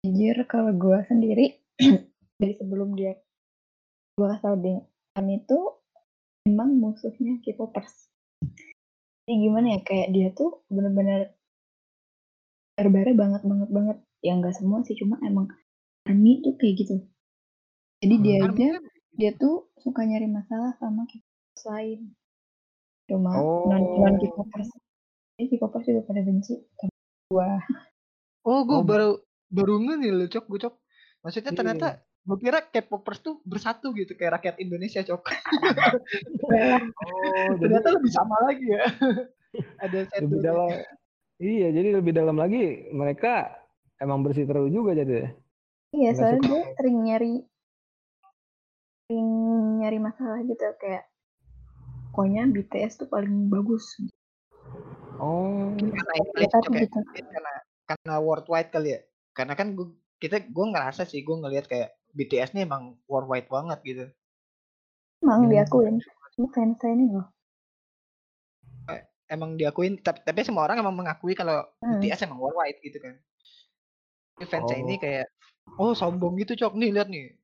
[0.05, 1.47] Jujur kalau gue sendiri
[2.41, 3.17] dari sebelum dia
[4.17, 4.81] gue kasih tau dia
[5.12, 5.61] kami itu
[6.49, 8.09] emang musuhnya K-popers.
[9.27, 11.35] Jadi gimana ya kayak dia tuh bener-bener
[12.79, 13.97] berbara banget banget banget.
[14.23, 15.51] Ya nggak semua sih cuma emang
[16.07, 17.03] Army tuh kayak gitu.
[18.07, 18.85] Jadi dia Army aja kan
[19.19, 22.01] dia tuh suka nyari masalah sama K-popers lain.
[23.11, 23.67] Cuma Oh.
[23.67, 24.71] non non K-popers.
[25.35, 26.95] Jadi K-popers juga pada benci sama
[27.27, 27.51] gua.
[28.47, 28.87] Oh, gue Oh.
[28.87, 29.11] baru
[29.51, 30.75] baru nih lo cok, gue cok.
[31.27, 31.89] Maksudnya Iya, ternyata
[32.27, 35.23] gue kira K-popers tuh bersatu gitu kayak rakyat Indonesia cok.
[36.43, 38.83] Oh, ternyata lebih sama lagi ya.
[39.87, 40.71] Ada lebih satu dalam.
[41.39, 43.55] Iya, jadi lebih dalam lagi mereka
[44.03, 45.31] emang bersih terus juga jadi.
[45.95, 46.51] Iya, Nggak soalnya suka.
[46.51, 47.35] dia sering nyari
[49.07, 49.29] sering
[49.79, 51.07] nyari masalah gitu kayak
[52.11, 53.87] pokoknya BTS tuh paling bagus.
[55.23, 55.71] Oh.
[55.79, 56.61] karena English ya.
[56.83, 56.99] gitu.
[57.07, 57.55] Karena
[57.87, 59.01] karena worldwide kali ya.
[59.31, 63.79] Karena kan gue kita gue ngerasa sih gue ngelihat kayak BTS nih emang worldwide banget
[63.85, 64.05] gitu.
[65.20, 65.52] Emang Hmm.
[65.52, 65.96] diakuin.
[66.37, 67.26] Ini fans saya ini loh.
[69.26, 71.98] Emang diakuin tapi, tapi semua orang emang mengakui kalau Hmm.
[71.98, 73.14] BTS emang worldwide gitu kan.
[74.38, 75.02] Tapi fansnya ini Oh.
[75.02, 75.26] kayak
[75.83, 77.35] oh sombong gitu cok nih lihat nih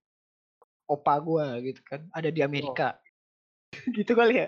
[0.86, 3.00] opa gua gitu kan ada di Amerika
[3.98, 4.46] gitu kali ya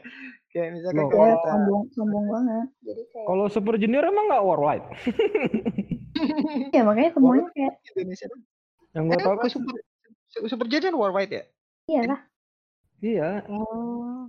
[0.53, 2.67] kayak misalkan Loh, kayak Ya, kita sombong sombong banget.
[2.85, 4.87] Jadi kayak Kalau Super Junior emang nggak worldwide?
[6.77, 8.27] ya makanya semuanya kayak Indonesia
[8.95, 9.75] Yang gue eh, tau ke kan, super
[10.45, 11.45] super junior worldwide ya
[11.87, 12.21] iya lah.
[12.99, 13.29] iya.
[13.47, 14.27] oh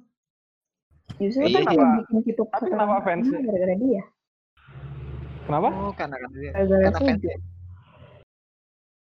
[1.15, 4.03] Justru Iya, kan kenapa- yang bikin tapi kenapa fans- gara-gara dia.
[5.45, 5.67] Kenapa?
[5.71, 7.07] oh karena karena dia Gara-gara karena Suju.
[7.07, 7.35] fansnya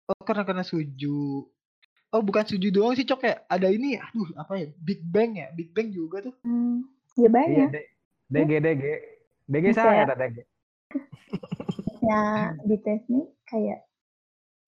[0.03, 1.19] oh karena karena suju
[2.11, 5.47] oh bukan suju doang sih cok ya ada ini aduh apa ya Big Bang ya
[5.51, 6.83] Big Bang juga tuh Hmm,
[7.15, 7.67] ya Iya, banyak.
[7.71, 7.89] D-
[8.27, 8.83] DG DG.
[9.45, 10.37] DG saya kata DG.
[12.01, 12.21] Ya
[12.59, 13.79] BTS nih kayak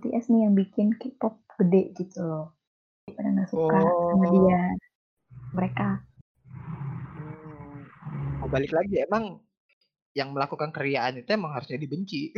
[0.04, 2.52] BTS nih yang bikin K-pop gede gitu loh.
[3.08, 4.32] Pada nggak suka sama Oh.
[4.44, 4.64] dia.
[5.56, 5.88] Mereka.
[7.16, 7.88] Hmm.
[8.44, 9.40] Oh, balik lagi emang
[10.12, 12.36] yang melakukan keriaan itu emang harusnya dibenci.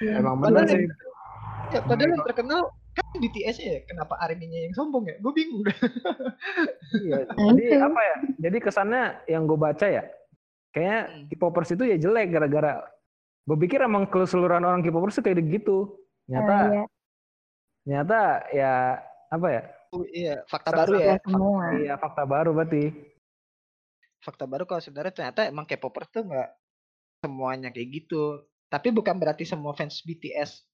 [0.00, 0.18] Iya.
[0.18, 0.86] Emang yang, sih.
[1.70, 2.60] ya, padahal yang terkenal
[2.92, 3.76] kan BTS ya.
[3.84, 5.20] Kenapa ARMY-nya yang sombong ya?
[5.20, 5.62] Gue bingung.
[6.96, 7.28] Iya.
[7.28, 8.16] Nah, Jadi apa ya?
[8.40, 10.02] Jadi kesannya yang gue baca ya,
[10.72, 11.24] kayaknya Hmm.
[11.28, 12.82] K-popers itu ya jelek gara-gara
[13.42, 15.98] gue pikir emang keseluruhan orang K-popers tuh kayak gitu.
[16.24, 16.84] Ternyata, Nah, iya.
[17.82, 18.18] ternyata
[18.54, 18.72] ya
[19.28, 19.62] apa ya?
[19.92, 21.14] Oh, iya, fakta Sa- baru ya.
[21.20, 21.64] Semua.
[21.76, 22.84] Iya fakta baru berarti.
[24.22, 26.48] Fakta baru kalau sebenarnya ternyata emang K-popers tuh nggak
[27.20, 28.46] semuanya kayak gitu.
[28.70, 30.64] Tapi bukan berarti semua fans BTS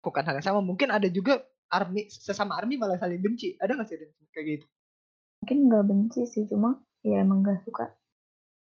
[0.00, 0.58] bukan hal yang sama.
[0.58, 1.38] Mungkin ada juga
[1.70, 3.54] ARMY sesama ARMY malah saling benci.
[3.60, 3.96] Ada nggak sih
[4.32, 4.66] kayak gitu?
[5.44, 7.92] Mungkin nggak benci sih, cuma ya emang nggak suka.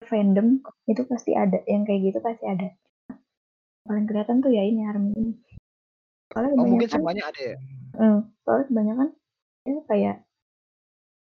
[0.05, 1.63] Fandom itu pasti ada.
[1.65, 2.67] Yang kayak gitu pasti ada.
[3.85, 5.33] Paling kelihatan tuh ya ini ARMY ini.
[6.33, 7.55] Soalnya Oh mungkin semuanya ada ya.
[8.01, 9.09] eh, soalnya kebanyakan
[9.65, 10.15] ya kayak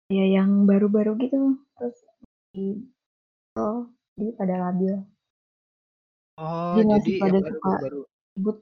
[0.07, 1.59] ya yang baru-baru gitu.
[1.75, 1.97] Terus
[2.55, 2.79] di
[3.59, 4.95] oh, jadi pada labil.
[6.39, 8.01] Oh Jadi yang pada baru suka baru.
[8.35, 8.57] ribut.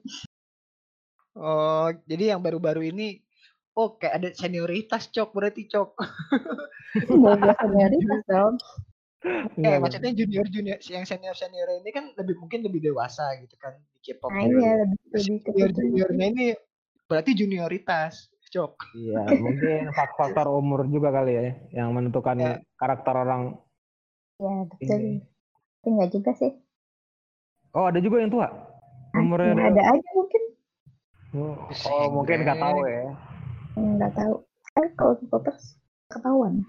[1.38, 3.22] Oh jadi yang baru-baru ini.
[3.74, 5.90] Oh kayak ada senioritas cok berarti cok.
[6.98, 8.54] Itu bawa senioritas dong.
[9.24, 13.56] Eh Enggak, maksudnya junior junior yang senior senior ini kan lebih mungkin lebih dewasa gitu
[13.56, 14.28] kan di K-pop.
[14.28, 16.46] Nah iya lebih lebih ke Junior juniornya ini
[17.08, 18.72] berarti junioritas cok.
[18.94, 22.52] Iya, mungkin fak- faktor umur juga kali ya yang menentukan Ya.
[22.76, 23.56] karakter orang.
[24.36, 25.24] Ya betul.
[25.80, 26.52] Tapi nggak juga sih.
[27.72, 28.48] Oh, ada juga yang tua.
[29.16, 30.42] Umurnya Ya, ada aja mungkin.
[31.34, 33.04] Oh, Buset, mungkin nggak tahu ya.
[33.74, 34.34] Nggak tahu.
[34.84, 35.80] Eh kalau K-popers
[36.12, 36.62] ketahuan.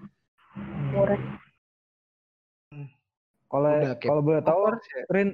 [0.90, 1.20] Murah.
[3.46, 3.70] Kalau
[4.02, 5.04] kalau boleh tahu, ya.
[5.10, 5.28] Rin,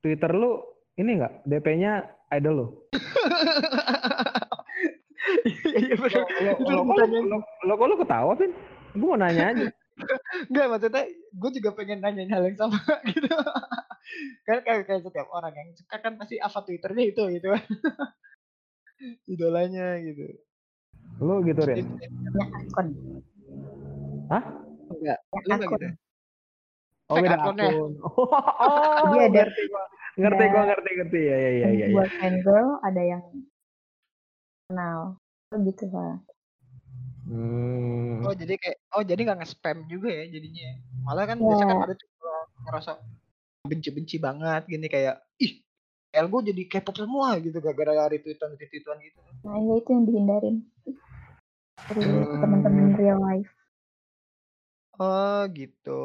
[0.00, 0.64] Twitter lu
[0.96, 2.66] ini nggak DP-nya idol lu?
[5.76, 6.22] Iya iya.
[6.64, 8.52] Lo lo lo lo lo kok lu ketawa, Pin?
[8.96, 9.66] Gue mau nanya aja.
[10.48, 13.28] Enggak maksudnya gue juga pengen nanyain hal yang sama gitu.
[14.46, 17.64] kan kayak, kayak setiap orang yang suka kan pasti apa Twitternya itu gitu kan.
[19.28, 20.24] Idolanya gitu.
[21.20, 21.84] Lu gitu, Rin.
[24.32, 24.42] Hah?
[24.92, 25.86] Enggak, lu enggak gitu.
[27.06, 27.54] Oh, beda akun.
[27.62, 29.84] Oh, Jadi ada- ngerti gua.
[30.16, 31.20] Ngerti gua, ngerti, ngerti.
[31.22, 31.86] Ya, ya, ya, ya.
[31.86, 31.94] ya.
[31.94, 33.22] buat fangirl ada yang
[34.66, 35.00] kenal.
[35.48, 36.18] Oh, gitu lah.
[37.26, 38.22] Hmm.
[38.22, 40.68] Oh jadi kayak oh jadi nggak nge-spam juga ya jadinya.
[41.02, 41.44] Malah kan Ya.
[41.44, 42.08] biasanya kan ada tuh
[42.64, 42.90] ngerasa
[43.62, 45.58] benci-benci banget gini kayak ih
[46.16, 49.18] L gue jadi K-pop semua gitu gara-gara retweetan retweetan gitu.
[49.42, 50.56] Nah, ya itu yang dihindarin.
[51.76, 52.40] Dari Hmm.
[52.40, 53.50] teman-teman real life.
[54.96, 56.02] Oh gitu.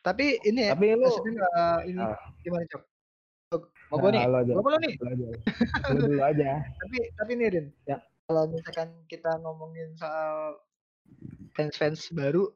[0.00, 2.16] Tapi ini ya, Tapi lu maksudnya nggak ini Ah.
[2.40, 2.82] gimana cok?
[3.90, 4.52] Mau gue nih, Nah, lu aja.
[4.54, 4.94] gue nih.
[4.96, 5.26] Lu aja.
[5.92, 6.48] Lu dulu aja.
[6.78, 7.98] Tapi tapi nih Rin, Ya.
[8.24, 10.62] kalau misalkan kita ngomongin soal
[11.52, 12.48] fans-fans baru,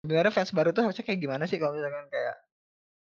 [0.00, 2.36] sebenarnya fans baru tuh harusnya kayak gimana sih kalau misalkan kayak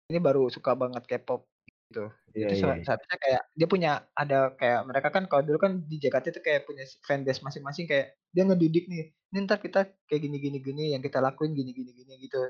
[0.09, 1.45] ini baru suka banget K-pop
[1.87, 2.09] gitu.
[2.33, 2.63] Iya, Itu iya.
[2.65, 6.41] sa- seharusnya kayak dia punya ada kayak mereka kan kalau dulu kan di JKT itu
[6.41, 9.13] kayak punya fanbase masing-masing kayak dia ngedidik nih.
[9.29, 12.41] Ini ntar kita kayak gini gini gini yang kita lakuin gini gini gini gitu.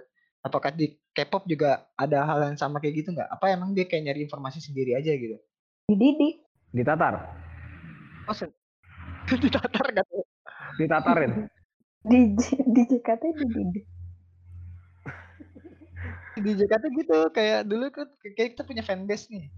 [0.48, 3.28] Apakah di K-pop juga ada hal yang sama kayak gitu nggak?
[3.28, 5.37] Apa emang dia kayak nyari informasi sendiri aja gitu?
[5.92, 6.40] Dididik.
[6.72, 7.28] Ditatar.
[8.24, 8.56] Oh, sen-
[9.44, 10.24] ditatar nggak tuh?
[10.80, 11.32] Ditatarin.
[12.08, 12.30] Di,
[12.72, 13.84] di JKT dididik.
[16.46, 19.50] di JKT gitu kayak dulu kan kayak kita punya fanbase nih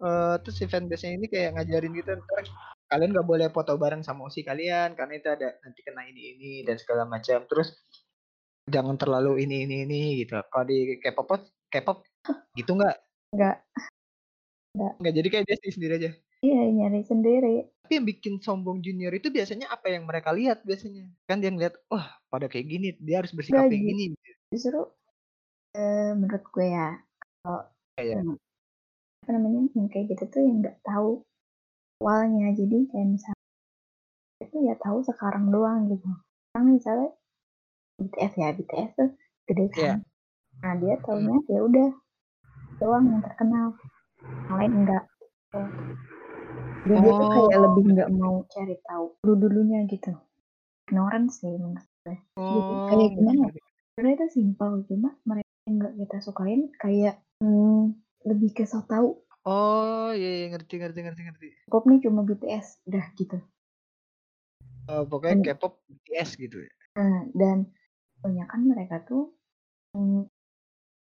[0.00, 2.48] Eh terus si fanbase-nya ini kayak ngajarin gitu ntar
[2.88, 6.52] kalian nggak boleh foto bareng sama osi kalian karena itu ada nanti kena ini ini
[6.64, 7.76] dan segala macam terus
[8.68, 11.28] jangan terlalu ini ini ini gitu kalau di K-pop
[11.70, 12.04] K-pop
[12.58, 12.96] gitu nggak
[13.30, 13.56] Nggak.
[15.00, 17.68] nggak jadi kayak dia sendiri aja Iya, nyari sendiri.
[17.84, 21.76] tapi yang bikin sombong junior itu biasanya apa yang mereka lihat biasanya kan dia ngeliat
[21.92, 23.88] wah pada kayak gini dia harus bersikap kayak Gaji.
[23.92, 24.04] gini
[24.48, 24.88] Justru
[25.76, 26.96] eh, menurut gue ya,
[27.44, 27.62] kalau
[28.00, 28.40] yang
[29.20, 31.20] apa namanya yang kayak gitu tuh yang nggak tahu
[32.00, 32.56] awalnya.
[32.56, 33.44] Jadi kayak misalnya
[34.40, 36.08] itu ya tahu sekarang doang gitu.
[36.50, 37.10] Sekarang misalnya
[38.00, 39.10] BTS ya, BTS tuh
[39.44, 39.78] gede kan.
[39.78, 39.94] Iya.
[40.60, 41.88] Nah dia taunya ya udah
[42.80, 43.66] doang yang terkenal,
[44.48, 45.04] yang lain enggak.
[45.20, 45.62] Gitu.
[46.80, 47.62] Jadi dia tuh kayak Oh.
[47.68, 50.12] lebih nggak mau cari tahu dulu dulunya gitu.
[50.88, 52.16] Ignorant sih menurut gue.
[52.16, 52.72] Gitu.
[52.88, 53.42] Kayak Oh, gimana?
[53.46, 53.62] ya?
[53.92, 59.20] Sebenarnya itu simpel cuma mereka yang nggak kita sukain kayak hmm, lebih ke so tau
[59.40, 61.48] Oh, iya, iya, ngerti, ngerti, ngerti, ngerti.
[61.72, 63.40] pop nih cuma BTS udah gitu.
[64.84, 65.56] Oh, pokoknya.
[65.56, 66.72] K-pop BTS gitu ya.
[67.00, 67.58] Nah, dan
[68.20, 69.32] kebanyakan mereka tuh
[69.96, 70.28] hmm,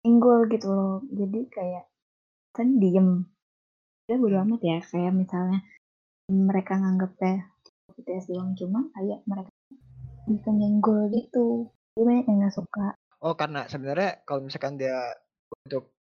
[0.04, 0.96] single gitu loh.
[1.08, 1.84] Jadi kayak
[2.52, 3.24] kan diem.
[4.10, 4.44] Ya bodo Hmm.
[4.52, 5.58] amat ya kayak misalnya
[6.30, 7.48] mereka nganggepnya
[7.96, 9.50] BTS doang cuma kayak mereka
[10.28, 11.72] bisa nyenggol gitu.
[11.96, 12.86] Jadi banyak yang nggak suka.
[13.20, 14.96] Oh, karena sebenarnya kalau misalkan dia
[15.66, 15.92] untuk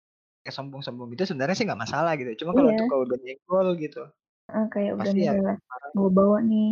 [0.45, 2.45] kayak sombong-sombong gitu sebenarnya sih nggak masalah gitu.
[2.45, 2.75] Cuma kalau Iya.
[2.77, 4.03] untuk kalau udah nyenggol gitu,
[4.49, 5.91] Eh, kayak udah pasti ya mulai marah.
[5.93, 6.71] bawa-bawa nih.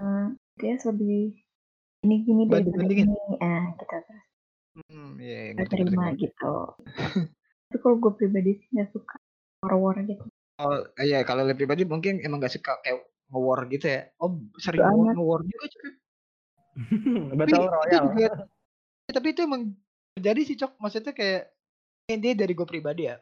[0.00, 0.26] Eh,
[0.58, 1.38] BTS lebih
[2.00, 3.06] gini-gini daripada Banding-bandingin.
[3.06, 3.36] ini.
[3.38, 4.22] Ah, gitu terus.
[4.80, 6.22] Hmm, iya, iya, ngerti, ngerti, terima ngerti.
[6.24, 6.54] gitu.
[7.70, 9.16] Tapi kalau gue pribadi sih gak suka
[9.60, 10.24] war-war gitu.
[10.56, 14.08] Oh, iya, kalau lebih pribadi mungkin emang nggak suka kayak nge-war gitu ya.
[14.18, 15.14] Oh, sering nge-war, amat.
[15.16, 15.90] nge-war juga cuy.
[17.30, 18.04] Tapi Battle itu Royale.
[18.06, 18.28] juga,
[19.10, 19.62] tapi itu emang
[20.14, 20.72] terjadi sih cok.
[20.78, 21.42] Maksudnya kayak
[22.06, 23.16] ini dia dari gue pribadi ya.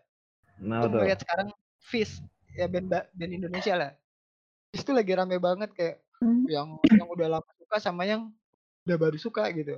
[0.61, 1.19] Nah, Gue tuh.
[1.19, 1.49] sekarang
[1.81, 2.21] Fizz
[2.53, 3.91] ya band ba- band Indonesia lah.
[4.71, 6.43] Fizz tuh lagi rame banget kayak Hmm.
[6.51, 8.35] yang yang udah lama suka sama yang
[8.88, 9.77] udah baru suka gitu.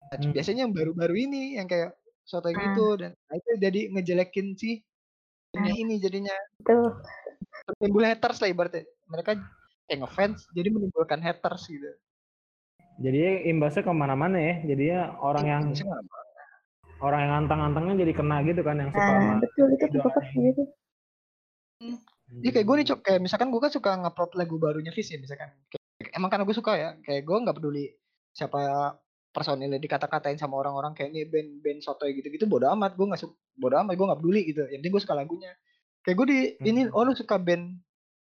[0.00, 0.32] Nah, Hmm.
[0.32, 2.54] biasanya yang baru-baru ini yang kayak soto Ah.
[2.54, 4.82] gitu dan nah itu jadi ngejelekin si
[5.48, 5.80] bandnya Ah.
[5.80, 6.98] ini jadinya Tuh.
[7.78, 8.84] menimbul haters lah ibaratnya.
[9.06, 9.30] Mereka
[9.86, 11.88] kayak ngefans jadi menimbulkan haters gitu.
[12.98, 14.54] Jadi imbasnya ke mana-mana ya.
[14.66, 16.18] Jadinya orang yang nggak apa.
[16.98, 19.86] orang yang antang-antangnya jadi kena gitu kan yang suka Nah, sama betul itu.
[19.86, 20.62] K-popers gitu.
[22.42, 25.18] Iya kayak gue nih cok kayak misalkan gue kan suka ngupload lagu barunya Fizz ya
[25.22, 25.54] misalkan.
[25.70, 27.86] Kayak, emang karena gue suka ya kayak gue nggak peduli
[28.38, 28.94] siapa
[29.28, 33.74] personilnya dikata-katain sama orang-orang kayak ini band-band sotoy gitu-gitu bodo amat gue nggak suka bodo
[33.76, 35.50] amat gue nggak peduli gitu yang penting gue suka lagunya
[36.00, 36.94] kayak gue di ini Hmm.
[36.94, 37.74] oh lu suka band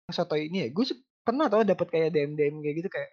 [0.08, 0.84] sotoy ini ya gue
[1.20, 3.10] pernah tau dapet kayak DM DM kayak gitu kayak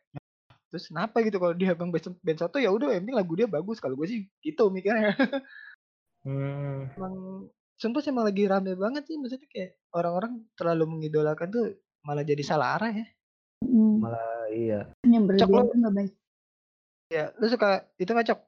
[0.67, 3.47] terus kenapa gitu kalau dia bang band, band sotoy ya udah yang penting lagu dia
[3.47, 5.17] bagus kalau gue sih gitu mikirnya
[6.21, 6.89] Hmm.
[6.91, 7.15] emang
[7.75, 11.65] sumpah sih emang lagi rame banget sih maksudnya kayak orang-orang terlalu mengidolakan tuh
[12.01, 13.07] malah jadi salah arah ya
[13.55, 13.97] Hmm.
[13.97, 14.79] Malah iya.
[15.01, 16.11] Yang berlebihan lo- tuh gak baik.
[17.07, 18.39] Ya lu suka itu nggak cok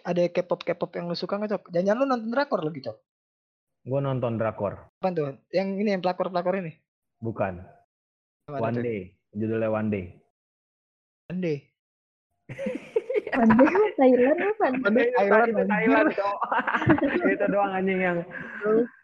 [0.00, 2.98] ada K-pop K-pop yang lu suka nggak cok jangan lu nonton drakor lagi cok
[3.88, 4.90] Gue nonton drakor.
[5.00, 6.76] apa tuh yang ini yang pelakor pelakor ini
[7.18, 7.58] Bukan.
[8.46, 8.84] Gimana One tuh?
[8.84, 9.00] Day.
[9.32, 10.04] Judulnya One Day.
[11.26, 11.54] Ande
[13.28, 14.64] Pandai Thailand apa?
[14.70, 16.08] Ande Thailand itu Thailand
[17.34, 18.18] itu doang anjing yang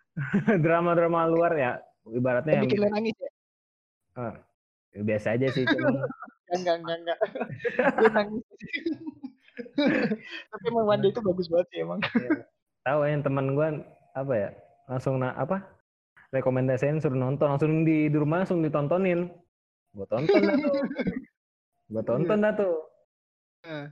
[0.64, 1.72] drama-drama luar ya.
[2.04, 3.30] Ibaratnya yang yang bikin lu nangis ya
[4.14, 4.34] Ah,
[4.94, 5.96] biasa aja sih cuman
[6.60, 7.18] enggak enggak enggak.
[7.98, 8.44] Gue nangis.
[10.50, 12.00] Tapi emang Wanda itu bagus banget sih emang.
[12.84, 13.68] Tahu ya teman gue
[14.14, 14.50] apa ya
[14.86, 15.64] langsung na apa
[16.30, 19.30] rekomendasiin suruh nonton langsung di, di rumah langsung ditontonin.
[19.94, 20.74] Gue tonton dah tuh.
[21.90, 22.76] Gue tonton dah tuh.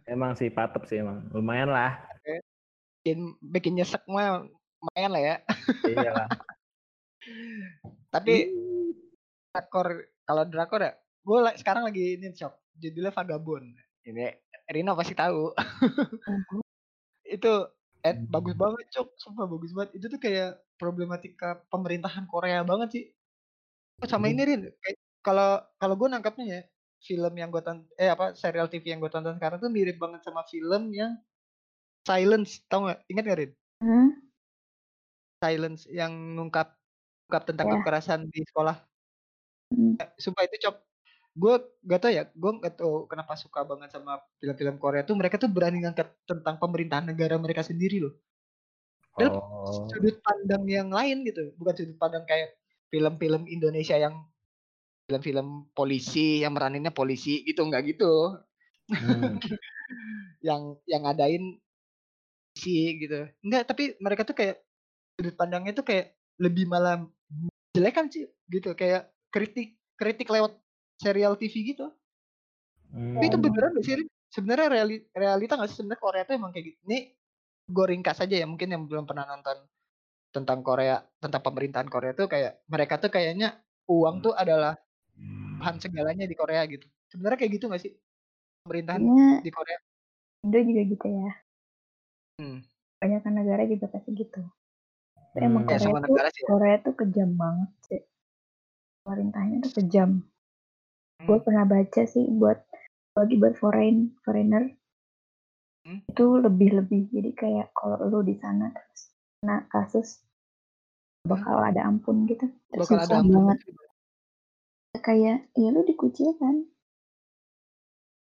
[0.04, 1.96] Emang sih patep sih emang lumayan lah.
[3.02, 4.44] Bikin bikin nyesek mah
[4.82, 5.36] lumayan lah ya.
[5.86, 6.28] Iyalah
[8.12, 8.50] Tapi
[9.54, 10.92] drakor kalau drakor ya,
[11.22, 13.66] gue sekarang lagi ini shop judulnya Vagabond.
[14.02, 14.34] Ini
[14.70, 15.54] Rina pasti tahu.
[17.26, 17.52] itu
[18.02, 19.90] eh, bagus banget cok, sumpah bagus banget.
[20.02, 23.04] Itu tuh kayak problematika pemerintahan Korea banget sih.
[24.02, 26.60] Oh, sama ini Rin, kayak kalau kalau gue nangkapnya ya
[27.02, 30.26] film yang gue tonton eh apa serial TV yang gue tonton sekarang tuh mirip banget
[30.26, 31.14] sama film yang
[32.02, 33.06] Silence, tau gak?
[33.06, 33.52] Ingat gak Rin?
[33.78, 34.10] Hmm?
[35.38, 36.74] Silence yang ngungkap
[37.30, 37.74] ngungkap tentang Ya.
[37.78, 38.76] kekerasan di sekolah.
[39.70, 39.94] Hmm.
[40.18, 40.76] Sumpah itu cok.
[41.32, 41.54] Gue
[41.88, 45.48] gak tau ya, gue gak tau kenapa suka banget sama film-film Korea tuh mereka tuh
[45.48, 48.14] berani ngangkat tentang pemerintahan negara mereka sendiri loh.
[49.16, 49.88] Dalam Oh.
[49.92, 52.56] sudut pandang yang lain gitu, bukan sudut pandang kayak
[52.92, 54.28] film-film Indonesia yang
[55.08, 58.36] film-film polisi yang meraninnya polisi gitu nggak gitu.
[58.92, 59.36] Hmm.
[60.48, 61.60] yang yang ngadain
[62.52, 63.28] polisi gitu.
[63.44, 64.64] Enggak, tapi mereka tuh kayak
[65.16, 67.04] sudut pandangnya tuh kayak lebih malah
[67.76, 70.61] jelek kan sih gitu kayak kritik kritik lewat
[71.02, 71.90] serial TV gitu.
[72.92, 73.44] Tapi itu Hmm.
[73.44, 74.06] beneran gak sih?
[74.32, 76.78] Sebenarnya reali, realita gak sih sebenarnya Korea tuh emang kayak gitu.
[76.86, 76.98] Ini
[77.66, 79.66] gue ringkas aja ya mungkin yang belum pernah nonton
[80.32, 83.60] tentang Korea tentang pemerintahan Korea tuh kayak mereka tuh kayaknya
[83.90, 84.78] uang tuh adalah
[85.60, 86.86] bahan segalanya di Korea gitu.
[87.10, 87.92] Sebenarnya kayak gitu gak sih
[88.64, 89.78] pemerintahan Kayaknya di Korea?
[90.42, 91.32] Indo juga gitu ya.
[92.40, 92.58] Hmm.
[93.02, 94.40] Banyak negara juga pasti gitu.
[95.32, 95.72] Tapi emang Hmm.
[95.72, 96.42] Ya Korea sama tuh negara sih.
[96.42, 96.48] ya.
[96.48, 98.00] Korea tuh kejam banget sih.
[99.04, 100.10] Pemerintahnya tuh kejam.
[101.22, 101.26] Hmm.
[101.28, 102.58] Gue pernah baca sih buat
[103.12, 104.74] bagi buat foreign foreigner
[105.82, 105.98] Hmm.
[106.04, 107.10] itu lebih-lebih.
[107.10, 110.22] Jadi kayak kalau lu di sana terus kena kasus
[111.22, 112.46] bakal ada ampun gitu.
[112.70, 113.34] Terus Bakal ada ampun.
[113.34, 113.58] banget.
[114.96, 116.70] Kayak ya lu dikucilkan.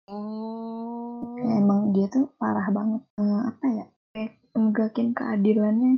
[0.09, 1.37] Oh.
[1.37, 3.01] Kayak emang dia tuh parah banget.
[3.21, 3.85] Eh, apa ya?
[4.11, 5.93] Kayak negakin keadilannya.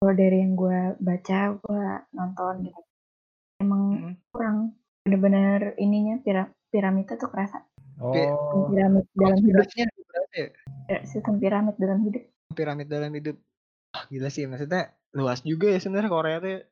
[0.00, 2.80] Kalau dari yang gue baca, gue nonton gitu.
[3.60, 4.14] Emang Hmm.
[4.32, 4.58] kurang
[5.04, 7.64] bener-bener ininya pira- piramida tuh kerasa.
[8.00, 8.12] Oh.
[8.68, 9.64] Piramid dalam hidup.
[9.64, 10.48] Konspirasinya berarti ya?
[10.88, 12.22] Ya, Sistem piramid dalam hidup.
[12.50, 13.36] piramid dalam hidup.
[13.90, 16.62] Ah, gila sih maksudnya luas juga ya sebenarnya Korea tuh.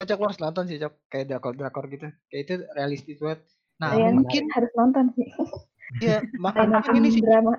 [0.00, 2.08] Cocok lo harus nonton sih cok kayak drakor drakor gitu.
[2.26, 3.40] Kayak itu realistis banget.
[3.78, 5.28] Nah Kalian mungkin harus nonton sih.
[6.00, 7.52] ya maka Kayak mungkin ini sih drama.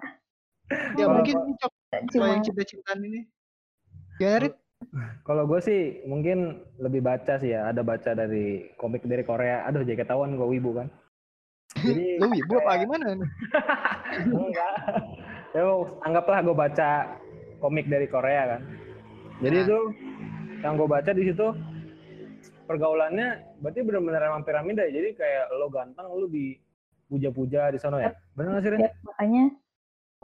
[0.96, 1.72] ya mungkin cok
[2.10, 3.22] Cuma yang cinta-cintaan ini.
[4.18, 4.56] Ya Rit,
[5.24, 7.70] Kalau gue sih mungkin lebih baca sih ya.
[7.70, 9.64] Ada baca dari komik dari Korea.
[9.70, 10.88] Aduh, jadi ketahuan gue wibu kan.
[11.80, 13.06] Jadi lu wibu apa gimana?
[14.28, 14.74] enggak.
[15.56, 15.64] Ya
[16.04, 16.90] anggaplah gue baca
[17.64, 18.62] komik dari Korea kan.
[19.42, 19.66] Jadi Nah.
[19.66, 19.78] itu
[20.62, 21.48] yang gue baca di situ
[22.70, 25.00] pergaulannya berarti benar-benar emang piramida ya.
[25.00, 26.60] Jadi kayak lo ganteng lo di
[27.08, 28.12] puja-puja di sana ya.
[28.36, 28.80] Benar nggak sih Rin?
[28.88, 29.44] ya, makanya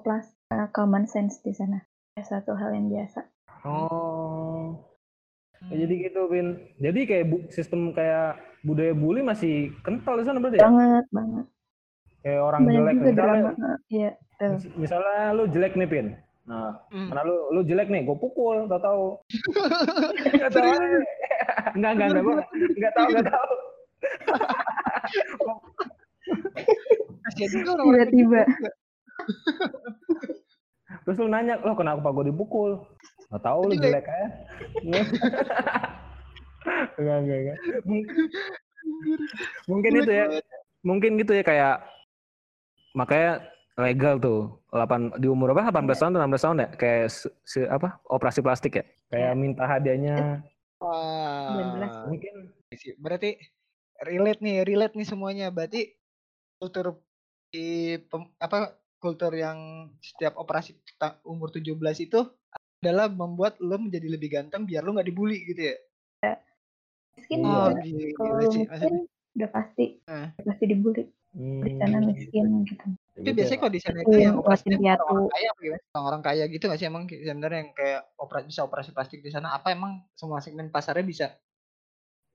[0.03, 1.83] plus uh, common sense di sana.
[2.17, 3.21] Satu hal yang biasa.
[3.67, 4.16] Oh.
[5.63, 6.47] Ya, jadi gitu, Vin.
[6.77, 10.65] Jadi kayak bu- sistem kayak budaya bully masih kental di sana berarti ya?
[10.65, 11.45] Banget, banget.
[12.19, 12.95] Kayak orang Banyak jelek.
[12.99, 13.51] Misalnya,
[13.87, 14.09] Iya,
[14.75, 16.07] misalnya lu jelek nih, Pin.
[16.43, 17.07] Nah, Hmm.
[17.07, 19.05] karena lu lu jelek nih, gue pukul, tau tahu.
[20.31, 20.71] Enggak tahu.
[21.73, 23.53] Enggak, enggak, enggak, enggak tahu, enggak tahu.
[27.37, 28.41] Juga orang-orang Tiba-tiba.
[28.45, 28.69] gitu.
[31.03, 32.79] Terus lu nanya, "Lo kenapa gue dipukul?"
[33.27, 34.05] Enggak tahu lu Jelek.
[34.05, 34.27] aja.
[36.97, 37.57] Enggak, enggak, enggak.
[37.83, 38.07] Mung-
[39.67, 40.25] Mungkin itu ya.
[40.81, 41.75] Mungkin gitu ya kayak
[42.95, 43.43] makanya
[43.77, 44.39] legal tuh
[44.71, 48.41] 8 di umur apa 18 tahun atau 16 tahun ya kayak se, se- apa operasi
[48.41, 50.41] plastik ya kayak minta hadiahnya
[50.81, 51.77] Wah.
[51.77, 52.09] 19.
[52.09, 52.33] mungkin.
[52.97, 53.37] Berarti
[54.01, 55.47] relate nih, relate nih semuanya.
[55.49, 55.93] Berarti
[56.57, 57.01] kultur
[57.49, 57.67] di
[58.01, 59.57] pem- apa kultur yang
[60.01, 60.73] setiap operasi
[61.23, 62.19] umur 17 itu
[62.77, 65.75] adalah membuat lo menjadi lebih ganteng biar lo nggak dibully gitu ya.
[67.17, 67.49] Miskin Iya.
[67.49, 68.93] Oh, gila, Kalau miskin
[69.37, 70.27] udah pasti Eh.
[70.37, 71.03] udah pasti dibully.
[71.33, 72.85] hmm, Di sana miskin gitu.
[73.17, 73.61] tapi gitu biasanya ya.
[73.61, 75.03] kalau di sana itu yang piatu.
[75.09, 75.83] orang kaya gimana?
[75.97, 79.57] Orang kaya gitu nggak sih emang sebenarnya yang kayak operasi bisa operasi plastik di sana
[79.57, 81.25] apa emang semua segmen pasarnya bisa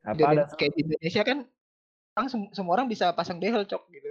[0.03, 1.39] apa ada kayak di Indonesia kan
[2.19, 4.11] orang sem- semua orang bisa pasang behel cok gitu.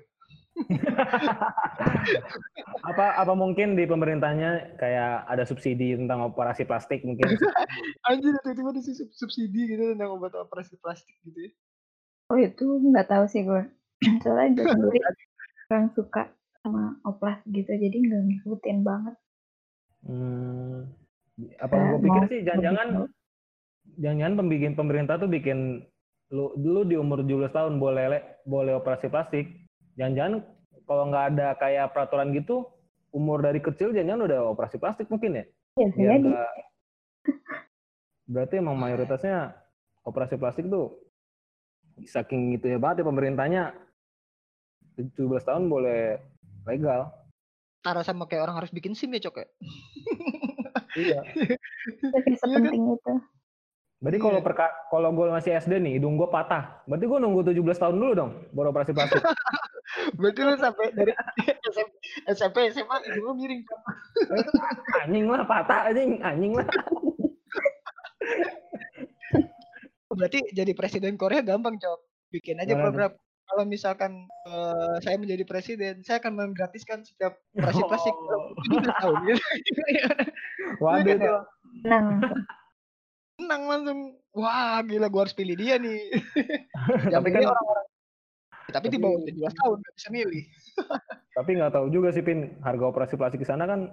[2.90, 7.28] apa apa mungkin di pemerintahnya kayak ada subsidi tentang operasi plastik mungkin
[8.10, 11.52] Anjir tiba-tiba di sub- subsidi gitu tentang obat operasi plastik gitu ya.
[12.34, 13.64] Oh itu nggak tahu sih gue.
[14.26, 15.00] Soalnya gue sendiri
[15.70, 19.16] kurang suka sama oplas gitu, jadi nggak ngikutin banget.
[20.06, 20.90] hmm,
[21.62, 23.06] apa gue pikir sih jangan-jangan
[24.02, 25.86] jangan-jangan pembikin pemerintah tuh bikin
[26.34, 29.61] lu dulu di umur 17 tahun boleh le- boleh operasi plastik
[30.02, 30.42] jangan-jangan
[30.84, 32.66] kalau nggak ada kayak peraturan gitu
[33.12, 36.28] umur dari kecil jangan-jangan udah operasi plastik mungkin ya Ya biar jadi.
[36.28, 36.52] nggak
[38.26, 39.54] berarti emang mayoritasnya
[40.02, 40.98] operasi plastik tuh
[42.02, 43.64] saking gitu ya banget ya pemerintahnya
[44.92, 46.18] 17 tahun boleh
[46.64, 47.10] legal.
[47.80, 49.48] Tara sama kayak orang harus bikin SIM ya, Cok ya?
[50.94, 51.20] Iya.
[51.24, 52.36] Tapi Iya kan?
[52.38, 53.14] sepenting itu.
[53.98, 54.24] Berarti Iya.
[54.24, 56.84] kalau perka kalau gue masih SD nih, hidung gue patah.
[56.84, 59.24] Berarti gue nunggu 17 tahun dulu dong baru operasi plastik.
[60.14, 61.12] Berarti lu sampai dari
[61.68, 61.92] SMP,
[62.28, 63.82] SMP SMA hidung lu miring, Cok.
[65.02, 66.68] anjing lah patah anjing, anjing lah.
[70.08, 72.00] Berarti jadi presiden Korea gampang, Cok.
[72.30, 72.82] Bikin aja tuh?
[72.82, 73.12] program.
[73.44, 74.12] Kalau misalkan
[74.48, 78.56] eh, saya menjadi presiden, saya akan menggratiskan setiap operasi plastik Oh.
[78.72, 79.44] 17 tahun gitu.
[80.80, 81.28] Waduh kan itu.
[81.28, 81.40] ya?
[81.84, 82.06] Tenang.
[83.38, 84.00] Menang langsung.
[84.32, 86.00] Wah, gila gua harus pilih dia nih.
[87.12, 87.81] Yang Tapi kan- orang-orang
[88.72, 90.44] tapi di Tapi- bawah 17 tahun nggak bisa milih.
[91.38, 93.88] Tapi nggak tahu juga sih Pin, harga operasi plastik di sana kan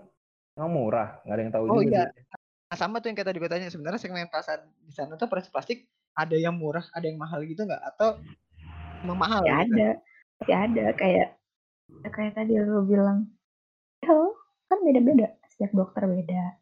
[0.54, 2.10] nggak murah, nggak ada yang tahu Oh, juga iya.
[2.10, 2.22] sih.
[2.68, 5.48] Nah, sama tuh yang kayak tadi gue tanya sebenarnya segmen pasar di sana tuh operasi
[5.48, 7.80] plastik ada yang murah, ada yang mahal gitu nggak?
[7.80, 8.18] Atau
[9.00, 9.40] emang mahal?
[9.42, 9.72] Ya gitu?
[9.72, 9.88] ada.
[10.44, 11.28] Ya ada kayak
[12.04, 13.30] ya kayak tadi lu bilang.
[14.04, 14.34] Oh,
[14.66, 15.32] kan beda-beda.
[15.48, 16.58] Setiap dokter beda.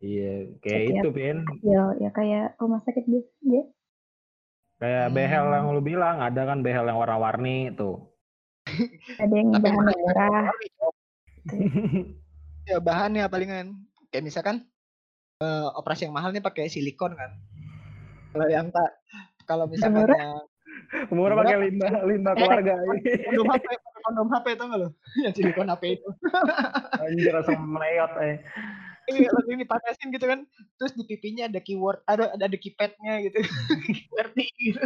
[0.00, 1.38] Iya, kayak Setiap- itu Pin.
[1.62, 3.62] Ya, ya kayak rumah sakit biasa aja.
[4.84, 5.16] Kayak Hmm.
[5.16, 8.04] behel yang lu bilang, ada kan behel yang warna-warni tuh.
[9.22, 10.44] Ada yang Tapi bahan merah.
[12.64, 13.76] Ya bahannya palingan
[14.08, 14.64] kayak misalkan
[15.36, 17.36] eh, operasi yang mahal nih pakai silikon kan.
[18.32, 19.00] Kalau yang tak
[19.44, 20.16] kalau misalkan murah?
[20.16, 20.36] yang
[21.16, 22.74] Murah pakai limbah, limbah keluarga.
[23.28, 23.66] kondom HP,
[24.00, 24.88] kondom HP tau nggak lo?
[25.20, 26.08] Yang silikon HP itu.
[27.00, 28.36] Anjir langsung meleyot eh.
[29.22, 30.42] Lalu ini patesin gitu kan.
[30.76, 33.38] Terus di pipinya ada keyword, ada ada, ada keypadnya gitu.
[34.18, 34.82] Ngerti gitu.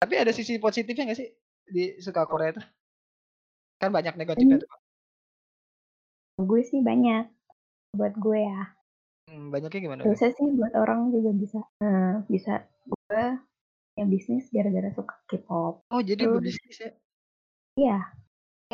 [0.00, 1.28] Tapi ada sisi positifnya nggak sih
[1.68, 2.62] di suka Korea itu?
[3.80, 4.70] Kan banyak negatifnya tuh.
[6.40, 7.28] Gue sih banyak.
[7.94, 8.62] Buat gue ya.
[9.30, 10.00] Hmm, banyaknya gimana?
[10.04, 11.60] Bisa sih buat orang juga bisa.
[11.80, 13.24] Nah, bisa gue
[13.94, 15.86] yang bisnis gara-gara suka K-pop.
[15.88, 16.90] Oh, jadi Terus- berbisnis ya?
[17.78, 17.98] Iya.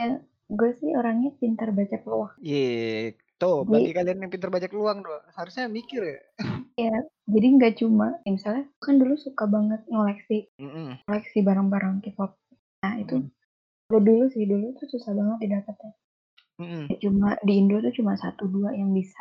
[0.00, 0.06] Ya,
[0.48, 2.32] gue sih orangnya pintar baca peluang.
[2.40, 6.20] Iya, tuh Jadi- bagi kalian yang pintar baca peluang tuh, harusnya mikir ya.
[7.30, 11.01] Jadi nggak cuma, ya misalnya kan dulu suka banget ngoleksi Mm-mm.
[11.09, 12.36] koleksi barang-barang K-pop.
[12.84, 13.24] Nah itu
[13.86, 15.93] kalau dulu sih dulu tuh susah banget didapatnya.
[16.61, 16.84] Mm-mm.
[16.93, 19.20] Ya, Cuma di Indo tuh cuma satu dua yang bisa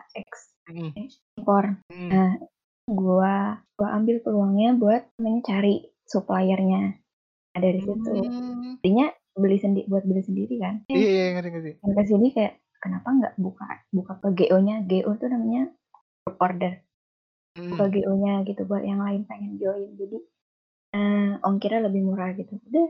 [0.68, 0.92] Mm-mm.
[0.96, 1.80] ekspor.
[1.92, 2.10] Mm-mm.
[2.12, 2.32] Nah,
[2.90, 6.98] gua gua ambil peluangnya buat namanya cari suppliernya.
[7.56, 8.12] Nah, dari situ.
[8.26, 8.78] Hmm.
[8.82, 9.08] Jadinya
[9.38, 10.84] beli sendiri buat beli sendiri kan.
[10.90, 11.72] Iya, iya, ngerti ngerti.
[11.86, 14.84] Yang ke sini kayak kenapa nggak buka buka ke GO-nya?
[14.84, 15.72] GO tuh namanya
[16.24, 16.74] group order.
[17.56, 17.76] Mm.
[17.76, 19.94] Buka GO-nya gitu buat yang lain pengen join.
[19.96, 20.18] Jadi
[20.90, 22.58] eh, ongkirnya lebih murah gitu.
[22.58, 22.88] Udah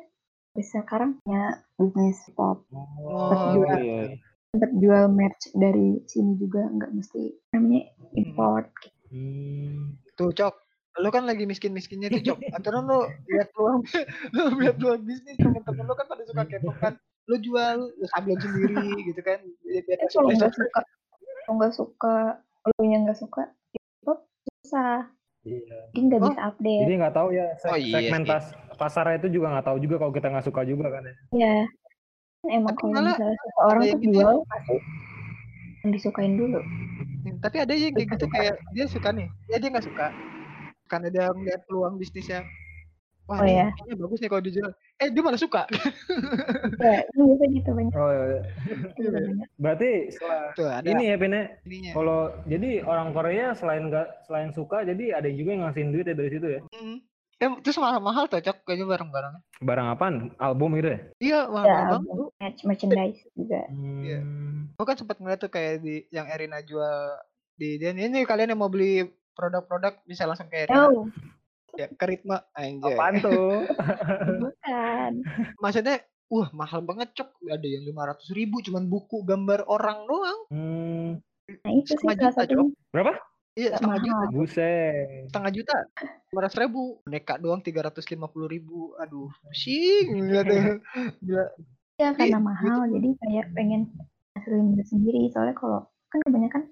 [0.49, 2.65] bisa sekarang punya bisnis pop
[2.99, 3.77] Oh, jual.
[3.79, 4.17] iya.
[4.49, 7.85] tempat jual merch dari sini juga nggak mesti namanya
[8.17, 8.65] import
[9.09, 9.97] Hmm.
[10.13, 10.53] Tuh, Cok.
[11.01, 12.39] Lu kan lagi miskin-miskinnya tuh, Cok.
[12.53, 13.81] Aturan lu lihat peluang,
[14.37, 16.93] lu lihat peluang bisnis temen-temen lu kan pada suka K-pop kan.
[17.29, 18.75] Lu jual, lu sablon sendiri
[19.13, 19.37] gitu kan.
[19.63, 20.79] Biar kalau nggak suka
[21.45, 22.15] kalau nggak suka
[22.67, 24.19] lu yang nggak suka import
[24.59, 25.07] susah
[25.41, 25.79] Iya.
[25.95, 28.29] jadi nggak Oh, bisa update Jadi nggak tahu ya se- Oh, iya segmen sih.
[28.29, 28.43] pas
[28.75, 31.15] pasarnya itu juga nggak tahu juga kalau kita nggak suka juga kan ya.
[31.31, 31.55] ya
[32.39, 34.13] Kan emang Tapi kalau misalnya seseorang tuh yang gitu ya.
[34.19, 34.75] jual pasti
[35.79, 36.59] yang disukain dulu
[37.19, 40.07] Hmm, Tapi ada yang kayak gitu kayak dia suka nih, ya dia nggak suka.
[40.87, 42.47] Karena dia ngeliat peluang bisnisnya.
[43.29, 43.67] Wah, Oh, ini ya?
[43.71, 44.71] kayaknya bagus nih kalau dijual.
[44.97, 45.61] Eh, dia malah suka.
[46.81, 48.39] ya ini biasa gitu banyak Oh, iya.
[48.97, 51.91] banyak berarti setelah Tuh, ada ini ya Pine, ininya.
[51.93, 56.15] kalau jadi orang Korea selain nggak selain suka, jadi ada juga yang ngasihin duit ya
[56.15, 56.61] dari situ ya.
[56.73, 56.97] Hmm.
[57.37, 59.33] Eh, terus mahal-mahal tuh, Cok, kayaknya barang-barang.
[59.61, 60.15] Barang apaan?
[60.35, 60.99] Album gitu ya?
[61.21, 62.09] Iya, ya mahal-mahal banget.
[62.09, 63.61] album, merch merchandise juga
[64.01, 64.19] Iya.
[64.19, 64.59] Hmm.
[64.73, 67.15] Gue kan sempat ngeliat tuh kayak di yang Erina jual
[67.53, 70.89] di dia ini kalian yang mau beli produk-produk bisa langsung ke Erina.
[70.89, 71.07] oh
[71.79, 72.91] Ya, ke Ritma anjay.
[72.91, 73.63] Apaan tuh?
[74.43, 75.11] bukan
[75.63, 81.09] Maksudnya Wah mahal banget cok Ada yang 500 ribu Cuman buku gambar orang doang hmm.
[81.63, 83.13] nah itu sih Setengah salah juta, satunya Berapa?
[83.55, 84.25] Iya setengah juta.
[84.29, 85.25] Buset.
[85.31, 85.75] Setengah juta
[86.35, 88.19] 500 ribu Boneka doang 350
[88.51, 90.41] ribu Aduh Pusing Gila
[91.23, 91.45] Gila
[91.99, 92.93] ya karena Iya, mahal gitu.
[92.95, 93.81] jadi kayak pengen
[94.35, 96.63] hasilin diri sendiri soalnya kalau kan kebanyakan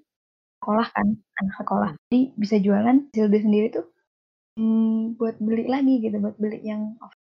[0.58, 1.06] sekolah kan
[1.36, 2.00] anak sekolah Hmm.
[2.08, 3.84] jadi bisa jualan hasil diri sendiri tuh
[4.58, 7.26] hmm, buat beli lagi gitu buat beli yang official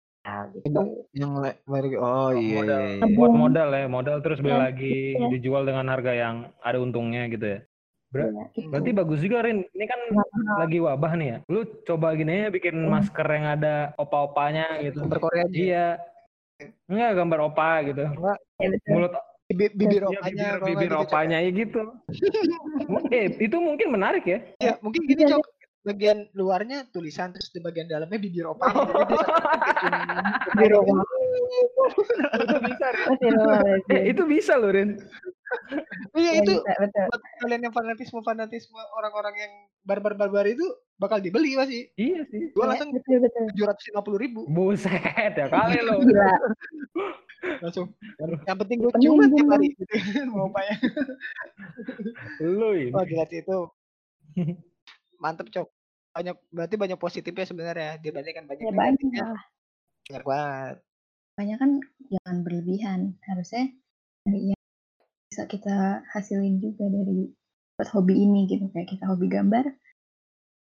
[0.50, 0.80] gitu
[1.12, 1.30] Yang
[1.64, 2.80] baru- Oh iya modal.
[2.80, 3.00] iya, iya.
[3.00, 3.14] Nabung.
[3.14, 5.28] Buat modal ya, modal terus beli Iya, lagi, iya.
[5.30, 7.60] dijual dengan harga yang ada untungnya gitu ya.
[8.08, 8.68] Ber- Ya, gitu.
[8.68, 9.68] Berarti bagus juga Rin.
[9.68, 10.56] Ini kan mahal.
[10.58, 11.38] lagi wabah nih ya.
[11.46, 12.88] Lu coba gini ya bikin Hmm.
[12.90, 15.04] masker yang ada opa-opanya gitu.
[15.04, 15.86] Gambar Korea aja Iya.
[16.84, 18.04] Enggak gambar opa gitu.
[18.58, 19.12] ya betul Mulut
[19.48, 21.80] Bi- Bibir iya, opanya bibir, bibir gitu, opanya ya gitu.
[23.08, 24.38] eh, itu mungkin menarik ya.
[24.58, 25.44] Ya mungkin gini Iya, cok
[25.82, 28.84] bagian luarnya tulisan terus di bagian dalamnya bibir opanya.
[29.78, 30.20] Jadi dia
[30.52, 31.16] Bibir opanya opa.
[31.48, 31.82] gitu.
[32.38, 32.98] itu bisa, Ren.
[32.98, 34.02] Eh, Astagfirullahaladzim.
[34.12, 34.90] itu bisa loh, Ren.
[36.12, 37.04] Iya Iya itu bisa, betul.
[37.08, 40.66] buat kalian yang fanatisme fanatisme orang-orang yang barbar-barbar itu
[41.00, 41.88] bakal dibeli pasti.
[41.96, 42.52] Iya sih.
[42.52, 46.04] Gua langsung tujuh ratus lima puluh ribu Buset ya kali lo.
[47.64, 47.94] Langsung.
[48.44, 49.54] Yang, penting gue ciuman tiap gua.
[49.56, 49.94] hari gitu.
[50.34, 50.74] Mau opanya.
[52.42, 52.90] Lu ini.
[52.92, 53.58] Gila sih itu.
[55.18, 55.68] Mantep cok.
[56.14, 59.24] Banyak berarti banyak positifnya sebenarnya dibandingkan banyak Ya banyak negatifnya.
[59.34, 59.42] lah.
[60.08, 60.76] Banyak banget.
[61.38, 61.70] Banyak kan
[62.10, 63.00] jangan berlebihan.
[63.22, 63.64] Harusnya
[64.26, 64.60] dari yang
[65.30, 67.30] bisa kita hasilin juga dari
[67.78, 68.66] buat hobi ini gitu.
[68.74, 69.64] Kayak kita hobi gambar,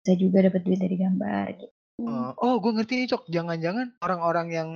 [0.01, 1.75] bisa juga dapat duit dari gambar gitu.
[2.03, 3.29] Oh, oh gue ngerti nih cok.
[3.29, 4.69] Jangan-jangan orang-orang yang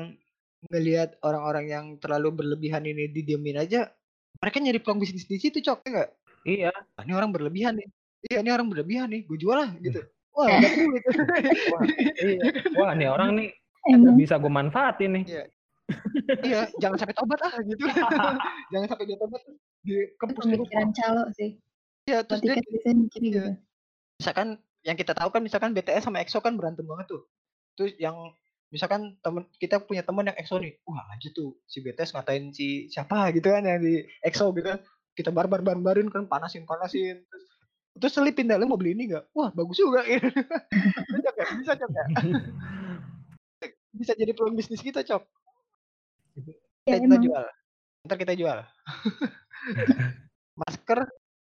[0.68, 3.88] ngelihat orang-orang yang terlalu berlebihan ini didiemin aja.
[4.36, 6.10] Mereka nyari peluang bisnis di situ cok, ya nggak?
[6.44, 6.70] Iya.
[6.70, 7.88] Ah, ini orang berlebihan nih.
[8.26, 9.22] Iya, ini orang berlebihan nih.
[9.26, 10.02] Gue jual lah gitu.
[10.36, 11.02] Wah, dapat duit.
[11.72, 11.82] Wah,
[12.20, 12.40] iya.
[12.76, 13.48] Wah, nih orang nih
[14.18, 15.24] bisa gue manfaatin nih.
[16.42, 17.78] iya, jangan sampai tobat ah gitu.
[18.74, 19.42] jangan sampai dia tobat
[19.86, 20.34] di rumah.
[20.42, 21.62] pemikiran calo sih.
[22.10, 23.34] Iya, terus dia tiket biasanya mikirnya Iya.
[23.34, 23.50] gitu.
[24.16, 24.48] misalkan
[24.86, 27.22] yang kita tahu kan misalkan BTS sama EXO kan berantem banget tuh.
[27.78, 28.14] Terus yang
[28.70, 32.90] misalkan temen kita punya temen yang EXO nih, wah aja tuh si BTS ngatain si
[32.90, 34.80] siapa gitu kan yang di EXO gitu kan.
[35.14, 37.44] Kita barbar barbarin kan panasin panasin terus
[37.97, 39.24] terus selipin dah lu mau beli ini nggak?
[39.32, 40.28] Wah bagus juga gitu.
[41.09, 41.47] bisa cok ya?
[41.57, 42.05] Bisa cok ya?
[43.97, 45.24] Bisa jadi peluang bisnis kita cok.
[46.84, 47.22] Ya kita emang.
[47.22, 47.44] jual.
[48.05, 48.59] Ntar kita jual.
[50.61, 50.99] masker,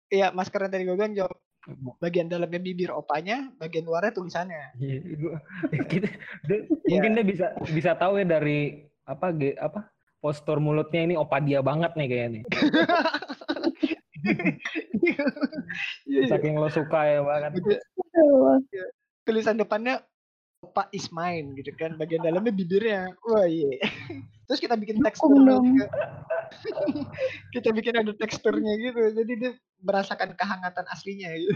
[0.09, 1.33] iya masker yang tadi gue bilang jawab.
[1.97, 4.75] Bagian dalamnya bibir opanya, bagian luarnya tulisannya.
[4.77, 5.41] Iya, gua-
[5.87, 6.11] kita,
[6.45, 6.91] dia- Iya.
[6.91, 9.87] mungkin dia bisa bisa tahu ya dari apa ge- apa
[10.19, 12.41] postur mulutnya ini opa dia banget nih kayaknya.
[15.03, 15.25] Iya,
[16.07, 16.23] iya.
[16.31, 17.51] Saking lo suka ya banget.
[17.59, 17.79] Betul.
[19.23, 20.03] tulisan depannya
[20.63, 21.99] Opa is mine gitu kan.
[21.99, 23.11] Bagian dalamnya bibirnya.
[23.27, 23.83] Wah iya.
[24.47, 25.87] Terus kita bikin tekstur juga.
[27.55, 29.01] kita bikin ada teksturnya gitu.
[29.11, 29.53] Jadi dia
[29.83, 31.55] merasakan kehangatan aslinya gitu.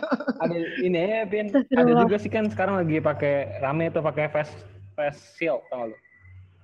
[0.42, 1.54] Ada ini ya, Pin.
[1.54, 4.50] Ada juga sih kan sekarang lagi pakai rame tuh pakai face
[4.98, 5.96] face shield tau gak lu?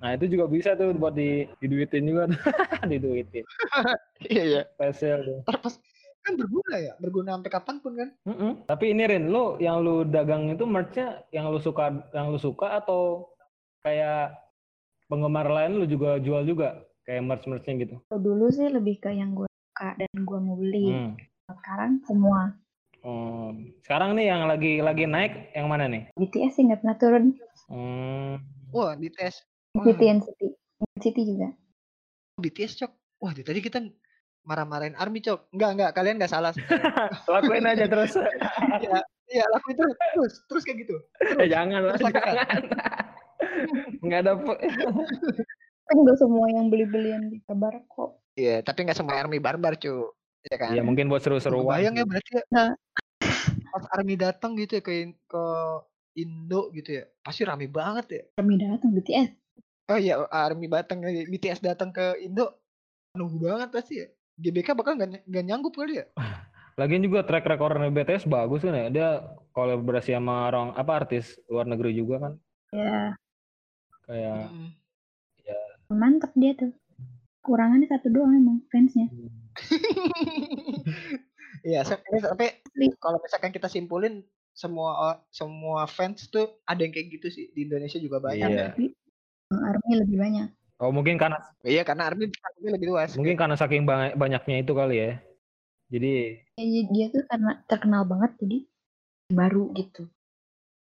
[0.04, 2.28] Nah itu juga bisa tuh buat di diduitin juga
[2.92, 3.44] diduitin.
[4.28, 4.62] Iya iya.
[4.92, 5.24] Shield.
[5.24, 5.38] tuh.
[5.48, 5.74] Ntar pas
[6.24, 8.08] kan berguna ya, berguna sampai kapan pun kan.
[8.24, 8.64] Mm-mm.
[8.64, 12.80] Tapi ini Rin, lu yang lu dagang itu merchnya yang lu suka yang lu suka
[12.80, 13.28] atau
[13.84, 14.32] kayak
[15.08, 17.96] penggemar lain lu juga jual juga kayak merch merchnya gitu?
[18.08, 20.88] Kalau dulu sih lebih ke yang gue suka dan gue mau beli.
[20.88, 21.12] Hmm.
[21.52, 22.40] Sekarang semua.
[23.04, 23.76] Hmm.
[23.84, 26.08] Sekarang nih yang lagi lagi naik yang mana nih?
[26.16, 27.24] BTS sih nggak pernah turun.
[27.68, 28.40] Hmm.
[28.72, 29.12] Wah di
[29.74, 30.40] NCT, NCT.
[30.94, 31.48] NCT juga.
[32.38, 32.92] BTS cok.
[33.18, 33.82] Wah di tadi kita
[34.46, 35.50] marah-marahin Army cok.
[35.50, 36.54] Enggak enggak kalian enggak salah.
[37.34, 38.14] Lakuin aja terus.
[38.78, 39.02] Iya
[39.34, 40.96] iya lakuin terus terus terus kayak gitu.
[41.42, 42.62] eh, jangan lah, Terus jangan.
[44.04, 44.32] Nggak ada
[45.84, 48.22] Kan gak semua yang beli-belian di kabar kok.
[48.38, 50.14] Iya tapi nggak semua Army barbar cu.
[50.46, 50.70] Ya kan.
[50.70, 51.66] Ya mungkin buat seru-seruan.
[51.66, 52.42] Bayang ya berarti ya.
[52.54, 52.70] Nah.
[53.74, 55.44] Pas Army datang gitu ya ke ke
[56.14, 57.04] Indo gitu ya.
[57.26, 58.22] Pasti rame banget ya.
[58.38, 59.43] Kami datang BTS.
[59.84, 62.56] Oh iya Army datang BTS datang ke Indo.
[63.12, 64.08] Penuh banget pasti ya.
[64.34, 66.06] GBK bakal nggak nggak nyanggup kali ya.
[66.80, 68.86] Lagian juga track recordnya BTS bagus kan ya.
[68.90, 69.08] Dia
[69.54, 72.32] kolaborasi sama orang apa artis luar negeri juga kan.
[72.74, 73.14] Ya,
[74.04, 74.70] Kayak Mm.
[75.94, 76.72] mantep dia tuh.
[77.44, 79.06] Kurangannya satu doang emang fansnya.
[81.64, 82.92] Iya, tapi Asli.
[83.00, 84.20] kalau misalkan kita simpulin
[84.52, 88.48] semua semua fans tuh ada yang kayak gitu sih di Indonesia juga banyak.
[88.52, 88.66] Iya.
[88.76, 89.03] Tapi yang
[89.60, 90.48] Army lebih banyak.
[90.78, 92.26] Oh mungkin karena Iya, karena Army
[92.60, 93.14] lebih luas.
[93.14, 95.12] mungkin karena saking banyaknya itu kali ya.
[95.86, 98.58] Jadi Ya, dia- tuh karena terkenal banget jadi
[99.28, 100.06] baru gitu.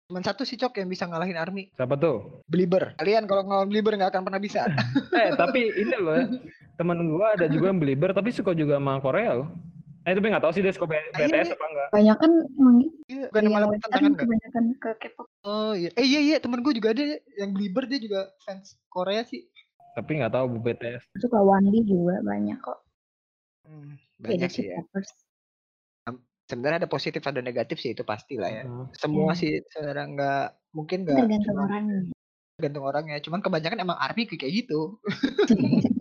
[0.08, 2.42] Cuman satu sih Cok yang bisa ngalahin Army, siapa tuh?
[2.44, 2.98] Belieber.
[2.98, 4.66] Kalian kalau ngelawan Belieber nggak akan pernah bisa.
[5.14, 6.26] Eh tapi ini loh ya,
[6.74, 9.48] temen gua ada juga yang belieber tapi suka juga sama Korea loh.
[10.01, 11.53] Eh tapi nggak tahu sih dia suka BTS iya.
[11.53, 11.88] apa enggak.
[11.92, 12.96] Banyak kan emang gitu.
[13.11, 13.68] Iya, bukan malah
[14.16, 15.26] kebanyakan ke K-pop.
[15.44, 17.05] Oh iya, eh iya iya temen gue juga ada
[17.36, 19.44] yang Belieber dia juga fans Korea sih.
[19.92, 21.05] Tapi nggak tahu BTS.
[21.20, 22.78] Suka Wandi juga banyak kok.
[23.68, 24.80] Hmm, banyak sih ya.
[26.48, 28.64] Sebenarnya ada positif ada negatif sih itu pasti lah ya.
[28.66, 28.88] Hmm.
[28.96, 29.38] Semua Iya.
[29.38, 30.44] sih sebenarnya nggak
[30.74, 32.01] mungkin nggak Tergantung orangnya.
[32.57, 33.16] tergantung orangnya.
[33.20, 34.96] Cuman kebanyakan emang Army kayak gitu.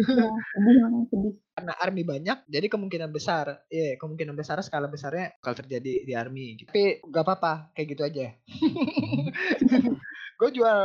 [0.00, 1.32] ya, sedih sedih.
[1.52, 6.56] karena army banyak jadi kemungkinan besar ya kemungkinan besar skala besarnya bakal terjadi di army
[6.56, 6.68] gitu.
[6.72, 8.26] tapi gak apa-apa kayak gitu aja
[10.40, 10.80] gue jual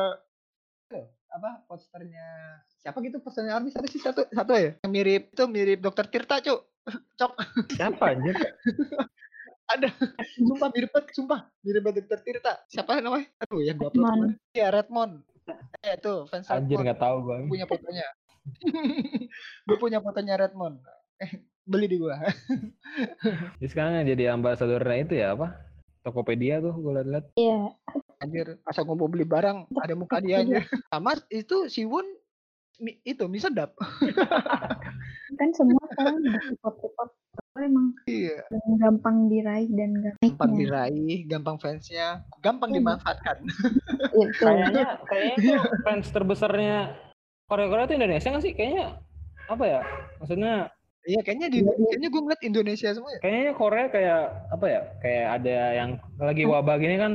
[0.92, 2.28] eh, apa posternya
[2.80, 6.44] siapa gitu posternya army satu sih satu satu ya yang mirip itu mirip dokter Tirta
[6.44, 6.60] cuk
[7.20, 7.32] cok
[7.74, 8.36] Siapa anjir?
[9.66, 9.90] Ada.
[10.38, 11.50] Sumpah mirip banget, sumpah.
[11.66, 12.22] Mirip banget Dr.
[12.22, 12.54] Tirta.
[12.70, 13.26] Siapa namanya?
[13.42, 14.38] Aduh, yang gua upload.
[14.54, 15.26] Iya, Redmond.
[15.82, 17.50] Eh, tuh, fans Anjir nggak tahu bang.
[17.50, 18.06] punya fotonya.
[19.68, 20.80] gue punya fotonya Redmond.
[21.18, 21.32] Eh,
[21.64, 22.20] beli di gua.
[23.60, 25.56] Jadi sekarang jadi ambasadornya itu ya apa?
[26.06, 27.26] Tokopedia tuh gue liat-liat.
[27.34, 27.74] Iya.
[28.22, 30.62] Anjir, asal mau beli barang ada muka dia aja.
[30.88, 32.06] Sama itu si Won
[32.78, 33.74] mi- itu mie sedap.
[35.40, 36.22] Kan semua sekarang
[36.62, 37.10] K-pop
[37.56, 38.44] emang Iya,
[38.78, 42.78] gampang diraih dan gampang gampang diraih, gampang fansnya, gampang Iya.
[42.78, 43.38] dimanfaatkan.
[44.14, 44.44] Itu.
[44.44, 46.78] Kayaknya kayaknya fans terbesarnya
[47.46, 48.54] Korea Korea itu Indonesia nggak sih?
[48.54, 48.86] Kayaknya
[49.48, 49.80] apa ya?
[50.20, 50.54] Maksudnya
[51.06, 53.20] Iya, kayaknya di kayaknya gue ngeliat Indonesia semua ya.
[53.22, 54.82] kayaknya Korea kayak apa ya?
[54.98, 57.14] Kayak ada yang lagi wabah gini kan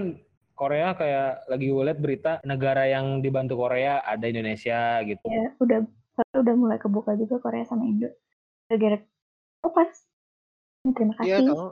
[0.55, 5.18] Korea kayak lagi gue liat berita negara yang dibantu Korea ada Indonesia gitu.
[5.26, 5.78] Ya, udah
[6.39, 8.14] udah mulai kebuka juga Korea sama Indo.
[8.70, 9.03] Gara-gara
[9.66, 9.91] oh pas.
[10.87, 11.47] Terima Iya, kasih.
[11.51, 11.66] tahu.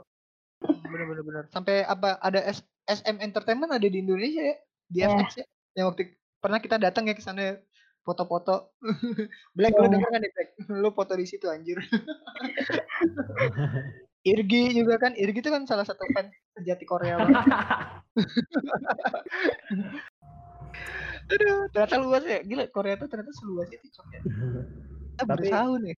[0.83, 1.43] Bener-bener bener.
[1.55, 4.55] Sampai apa ada S- SM Entertainment ada di Indonesia ya,
[4.91, 5.15] di Iya.
[5.15, 5.45] FX ya.
[5.71, 6.01] Yang waktu
[6.43, 7.63] pernah kita datang ya ke sana
[8.01, 8.73] foto-foto.
[9.57, 9.91] Black lu Iya.
[9.91, 10.49] denger kan nih, Black?
[10.81, 11.77] Lu foto di situ anjir.
[14.21, 17.45] Irgi juga kan, Irgi itu kan salah satu fans sejati Korea banget.
[21.29, 22.41] Aduh, ternyata luas ya.
[22.41, 24.21] Gila, Korea tuh ternyata seluas itu, Cok ya.
[25.15, 25.95] Kita Tapi- tahu nih.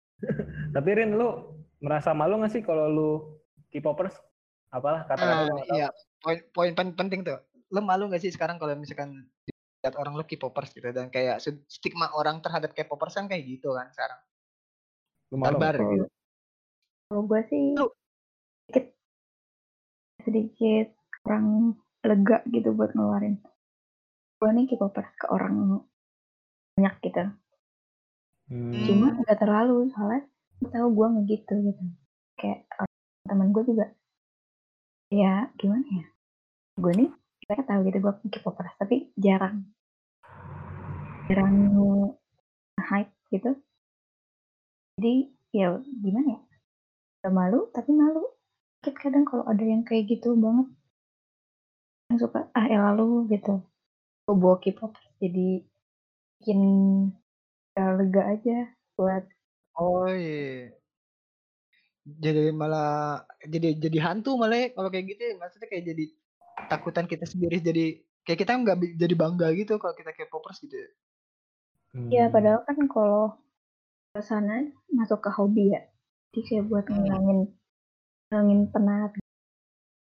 [0.70, 1.28] Tapi Rin lu
[1.78, 3.10] merasa malu nggak sih kalau lu
[3.70, 4.12] K-popers?
[4.68, 5.76] Apalah kata-kata lu nggak tahu.
[5.76, 5.88] iya,
[6.20, 7.40] poin poin pen- penting tuh.
[7.70, 9.30] Lo malu gak sih sekarang kalau misalkan
[9.80, 13.88] lihat orang lo K-popers gitu dan kayak stigma orang terhadap K-popers kan kayak gitu kan
[13.96, 14.20] sekarang.
[15.32, 15.56] Lu nggak?
[15.56, 16.06] Barbar gitu.
[17.10, 17.96] Kalau gue sih Lu-
[18.68, 18.86] sedikit
[20.20, 20.88] sedikit
[21.24, 23.40] kurang lega gitu buat ngeluarin.
[24.36, 25.80] Gue nih K-popers ke orang
[26.76, 27.24] banyak gitu.
[28.52, 28.84] Hmm.
[28.84, 30.28] Cuma nggak terlalu soalnya
[30.60, 31.82] tahu gue ngegitu gitu.
[32.36, 33.86] Kayak orang teman gue juga
[35.08, 36.06] ya gimana ya?
[36.76, 37.10] Gue nih
[37.50, 39.66] mereka tahu gitu gue K-popers tapi jarang
[41.26, 41.58] jarang
[42.78, 43.58] hype gitu.
[44.94, 46.40] Jadi ya gimana ya?
[47.26, 48.22] Gak malu tapi malu.
[48.86, 50.70] Kadang kalau ada yang kayak gitu banget
[52.06, 53.58] yang suka ah ya lalu gitu.
[54.30, 55.66] Bawa K-pop jadi
[56.38, 56.60] bikin
[57.74, 59.26] ya lega aja buat
[59.74, 60.70] Oh iya.
[62.06, 65.34] Jadi malah jadi jadi hantu malah ya, kalau kayak gitu ya.
[65.34, 66.04] maksudnya kayak jadi
[66.68, 70.90] takutan kita sendiri jadi kayak kita nggak jadi bangga gitu kalau kita K-popers gitu ya.
[72.10, 72.34] Ya Hmm.
[72.34, 73.34] padahal kan kalau
[74.14, 75.82] ke sana masuk ke hobi ya.
[76.30, 77.02] Jadi kayak buat Hmm.
[77.02, 77.38] ngilangin
[78.30, 79.10] ngilangin penat.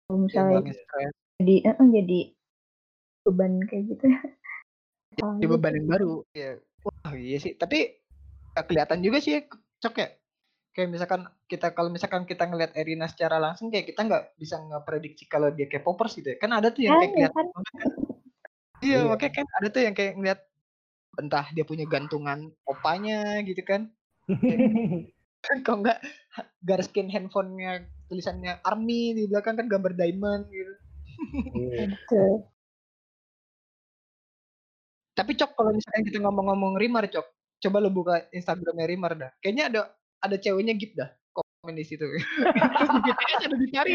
[0.05, 2.21] Kalau misalnya stres, jadi eh, jadi
[3.25, 4.05] beban kayak gitu.
[5.17, 6.13] Jadi beban yang baru.
[6.37, 6.61] Ya.
[6.85, 7.57] Wah iya sih.
[7.57, 8.01] Tapi
[8.55, 9.41] kelihatan juga sih ya,
[9.81, 10.09] cok ya.
[10.75, 15.31] Kayak misalkan kita kalau misalkan kita ngelihat Erina secara langsung kayak kita nggak bisa ngeprediksi
[15.31, 16.37] kalau dia K-popers gitu ya.
[16.43, 17.89] Kan ada tuh yang Kan kayak ya kelihatan kan kan.
[18.83, 18.99] Iya, Iya.
[19.07, 20.41] makanya kan ada tuh yang kayak ngeliat
[21.15, 23.87] entah dia punya gantungan opanya gitu kan.
[25.65, 26.03] Kalau enggak
[26.67, 30.75] garis skin handphonenya tulisannya army di belakang kan gambar diamond gitu.
[31.55, 31.87] Iya.
[31.95, 32.51] gitu.
[35.15, 37.27] Tapi Cok kalau misalkan kita ngomong-ngomong Rimar Cok,
[37.63, 39.31] coba lu buka Instagramnya Rimar dah.
[39.39, 39.81] Kayaknya ada
[40.25, 42.05] ada ceweknya gitu dah komen di situ.
[43.05, 43.93] BTS ada dicari.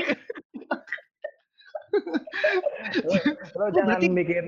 [3.58, 4.46] Lo Oh, jangan berarti- bikin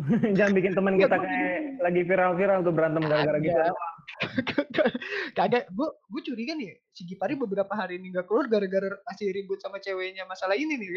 [0.36, 3.52] jangan bikin teman kita kayak lagi viral-viral tuh berantem gara-gara gitu.
[5.36, 5.68] Kagak.
[5.70, 9.76] Gue gue curiga nih si Gipari beberapa hari ini nggak keluar gara-gara masih ribut sama
[9.76, 10.88] ceweknya masalah ini nih.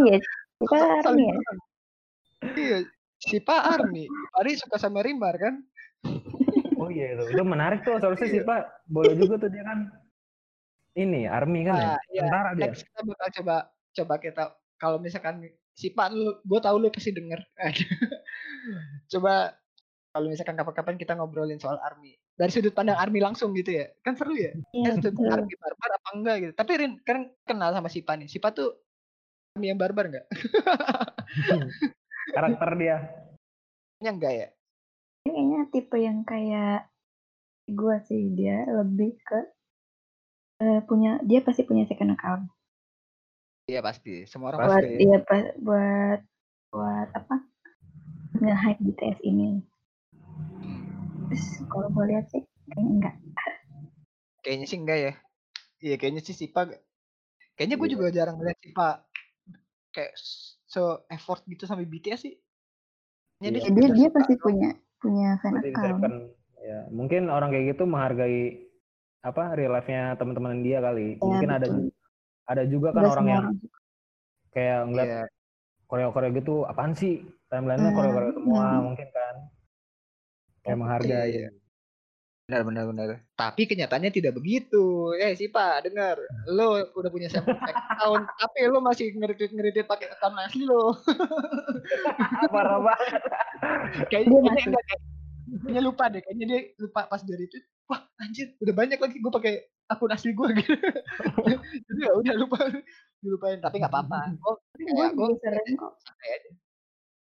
[0.00, 0.16] Iya,
[0.58, 0.96] kita ya.
[1.04, 1.18] serang.
[2.56, 2.78] Iya,
[3.20, 4.08] si Pak Army.
[4.08, 5.54] Gipari suka sama Rimar kan?
[6.82, 7.24] Oh iya itu.
[7.30, 8.90] Itu menarik tuh seharusnya sih Pak.
[8.90, 9.86] Boleh juga tuh dia kan
[10.98, 11.86] ini army kan ya.
[11.94, 12.20] Nah, iya.
[12.26, 12.62] Tentara dia.
[12.68, 13.56] Next kita bakal coba
[13.92, 14.42] coba kita
[14.76, 15.46] kalau misalkan
[15.78, 17.40] si Pak lu gue tahu lu pasti denger.
[19.12, 19.54] coba
[20.12, 23.86] kalau misalkan kapan-kapan kita ngobrolin soal army dari sudut pandang army langsung gitu ya.
[24.02, 24.52] Kan seru ya.
[24.74, 25.32] Iya, Kan sudut betul.
[25.32, 26.52] army barbar apa enggak gitu.
[26.58, 28.28] Tapi Rin kan kenal sama si Pak nih.
[28.28, 28.68] Si Pak tuh
[29.56, 30.26] army yang barbar enggak?
[32.36, 32.96] Karakter dia.
[34.00, 34.48] Kayaknya enggak ya.
[35.22, 36.90] Kayaknya tipe yang kayak
[37.64, 39.38] gue sih dia lebih ke
[40.58, 42.50] eh, punya dia pasti punya second account
[43.62, 44.26] Iya pasti.
[44.26, 44.98] Semua orang buat pasti.
[44.98, 46.20] iya pa- buat
[46.74, 47.36] buat apa
[48.42, 49.62] nge-hype BTS ini.
[51.30, 53.14] Terus kalau gue lihat sih kayaknya enggak.
[54.42, 55.12] Kayaknya sih enggak ya.
[55.78, 56.74] Iya kayaknya sih si Pak.
[57.54, 57.94] Kayaknya gue Iya.
[57.94, 58.96] juga jarang ngeliat si Pak
[59.94, 60.12] kayak
[60.66, 62.34] so effort gitu sampai BTS sih.
[63.38, 63.62] Iya.
[63.62, 65.90] Ya, dia dia suka pasti punya punya fan Berarti account.
[65.98, 66.16] second.
[66.62, 68.40] Ya, mungkin orang kayak gitu menghargai
[69.22, 71.18] apa real life-nya teman-teman dia kali.
[71.18, 71.90] Ya, mungkin ada betul.
[72.46, 73.46] ada juga kan Nggak orang semua yang
[74.52, 75.22] kayak ngeliat Iya.
[75.86, 77.14] koreo-koreo gitu apaan sih
[77.46, 78.82] timelinenya Hmm, koreo-koreo semua hmm.
[78.84, 79.34] mungkin kan
[80.62, 81.50] kayak menghargai Iya.
[82.52, 83.08] Benar benar benar.
[83.32, 85.16] Tapi kenyataannya tidak begitu.
[85.16, 86.20] Eh si Pak, dengar.
[86.52, 90.92] Lo udah punya sampai account, tapi lo masih ngedit ngedit pakai account asli lo.
[92.52, 93.22] parah banget
[94.12, 95.00] Kayaknya Dia enggak kayak
[95.64, 96.20] kayaknya lupa deh.
[96.20, 97.56] Kayaknya dia lupa pas dari itu.
[97.88, 99.54] Wah anjir, udah banyak lagi gue pakai
[99.88, 100.76] akun asli gue gitu.
[101.88, 102.68] Jadi ya udah lupa
[103.18, 104.36] dilupain tapi nggak apa-apa.
[104.36, 105.92] Gue Tapi kayak gue sering kok.
[106.04, 106.50] santai aja.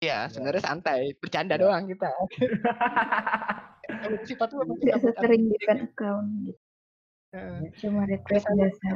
[0.03, 1.61] Iya, sebenarnya santai, bercanda Ya.
[1.63, 2.11] doang kita.
[3.95, 5.53] Kalau sifat lu emang Nggak cabut sesering akun.
[5.53, 6.61] defend account gitu.
[7.33, 7.59] Heeh.
[7.77, 8.91] Cuma request Biasa.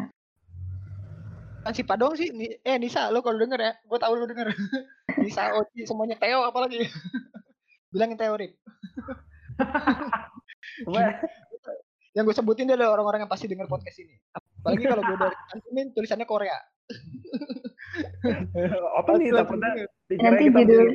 [1.62, 2.28] Kan si Padong sih,
[2.61, 4.47] eh Nisa, lo kalau denger ya, gue tahu lo denger.
[5.24, 6.84] Nisa, Oci, semuanya Teo apalagi.
[7.92, 8.55] Bilangin Teo, Rip.
[10.86, 11.11] Wah,
[12.12, 14.16] Yang gue sebutin dia adalah orang-orang yang pasti denger podcast ini.
[14.32, 16.57] Apalagi kalau gue udah cantumin tulisannya Korea.
[18.94, 19.70] apa nih takutnya
[20.18, 20.92] Nanti judul-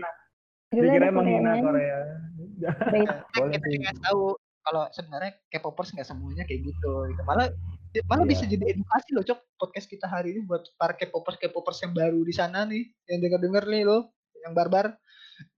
[0.72, 1.52] Judulnya dikira menghina.
[1.60, 2.00] Korea.
[3.34, 6.92] Boleh kita ngasih tahu kalau sebenarnya K-popers nggak semuanya kayak gitu.
[7.08, 7.22] gitu.
[7.24, 7.48] Malah
[8.06, 8.30] malah Iya.
[8.30, 9.40] bisa jadi edukasi loh, Cok.
[9.58, 13.64] Podcast kita hari ini buat para K-popers K-popers yang baru di sana nih, yang denger-denger
[13.68, 14.96] nih lo, yang barbar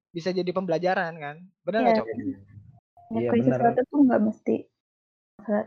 [0.09, 1.35] bisa jadi pembelajaran kan.
[1.61, 1.99] Benar nggak, Iya.
[1.99, 2.07] Cok?
[2.09, 2.37] Iya,
[3.21, 3.59] Request benar.
[3.59, 4.55] sesuatu tuh nggak mesti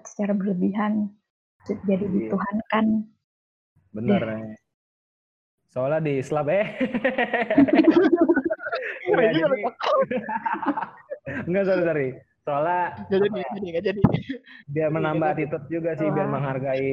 [0.03, 0.93] secara berlebihan.
[1.67, 2.31] Jadi Iya.
[2.31, 2.85] dituhankan.
[3.91, 4.55] bener nih
[5.67, 6.67] soalnya di Islam eh
[9.07, 9.71] Keren juga.
[11.45, 12.09] Enggak, sorry, sorry.
[12.41, 14.01] Soalnya Nggak jadi, jadi, nggak jadi.
[14.67, 15.35] biar menambah jadi.
[15.45, 16.33] attitude juga sih, biar Wah.
[16.33, 16.93] menghargai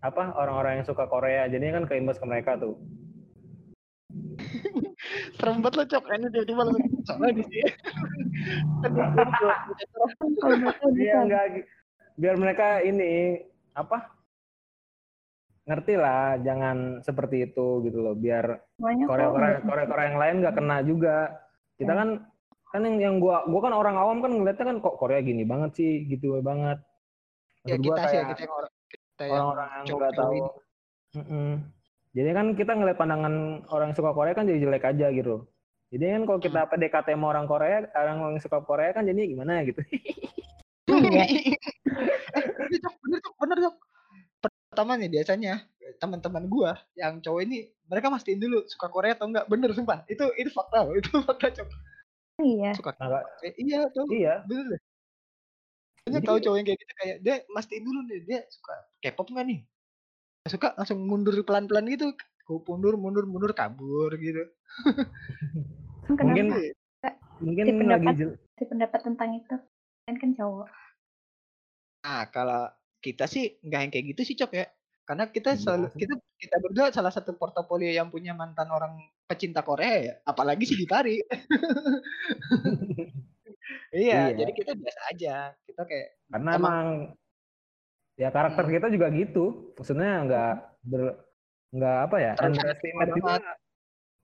[0.00, 1.44] apa orang-orang yang suka Korea.
[1.44, 2.78] Jadinya kan keimbas ke mereka tuh.
[5.36, 6.04] Serem banget lo, Cok.
[6.08, 7.68] Ini tiba-tiba langsung soalnya di sini.
[8.86, 9.60] Dia- dia juga-
[10.36, 11.44] Kalau mereka Iya, enggak
[12.16, 13.98] biar mereka ini apa?
[15.66, 18.14] Ngerti lah, jangan seperti itu gitu loh.
[18.14, 21.16] Biar semuanya kok Korea-Korea nggak- Korea-Korea yang lain nggak kena juga.
[21.74, 21.98] Kita Ya.
[21.98, 22.08] kan
[22.74, 25.70] kan yang yang gua gua kan orang awam kan ngeliatnya kan kok Korea gini banget
[25.78, 26.82] sih, gitu banget.
[27.66, 30.32] Ya Maksud kita sih, ya, kita yang orang kita yang orang-orang yang nggak tahu.
[30.34, 30.50] ini.
[31.16, 31.50] Mm-mm.
[32.16, 33.34] Jadi kan kita ngeliat pandangan
[33.68, 35.44] orang yang suka Korea kan jadi jelek aja gitu.
[35.92, 36.70] Jadi kan kalau kita Hmm.
[36.72, 39.80] PDKT sama orang Korea, orang yang suka Korea kan jadi gimana gitu.
[40.86, 41.24] Iya.
[42.36, 43.74] eh, bener cok, bener cok, bener cok.
[44.72, 45.52] Pertama nih biasanya
[45.96, 49.46] teman-teman gua yang cowok ini mereka mastiin dulu suka Korea atau enggak.
[49.46, 50.02] Bener sumpah.
[50.10, 51.68] Itu itu fakta, itu fakta cok.
[52.36, 52.70] Iya.
[52.76, 54.04] Suka Nah, eh, iya tuh.
[54.12, 54.44] iya.
[54.44, 54.80] Bener deh.
[56.06, 59.46] Banyak tahu cowok yang kayak gitu kayak dia mastiin dulu nih dia suka K-pop nggak
[59.48, 59.60] nih?
[60.46, 62.14] Suka langsung mundur pelan-pelan gitu.
[62.46, 64.46] Gue mundur, mundur, mundur, kabur gitu.
[66.14, 66.46] Kan Mungkin
[67.42, 69.56] mungkin Di pendapat- lagi jel- sih pendapat tentang itu?
[70.06, 70.68] Kan kan cowok.
[72.06, 72.70] Nah, kalau
[73.02, 74.66] kita sih nggak yang kayak gitu sih, Cok ya.
[75.02, 78.94] Karena kita Iya selalu kita kita berdua salah satu portofolio yang punya mantan orang
[79.26, 81.18] pecinta Korea ya, apalagi si Gipari.
[83.92, 84.36] iya, Iya.
[84.36, 85.34] jadi kita biasa aja.
[85.62, 86.86] Kita kayak karena Emang- emang
[88.16, 88.72] ya karakter Hmm.
[88.72, 89.44] kita juga gitu.
[89.74, 90.52] Maksudnya nggak
[90.84, 91.02] ber
[91.68, 92.32] nggak apa ya?
[92.38, 93.20] Underestimate gitu.
[93.20, 93.42] banget.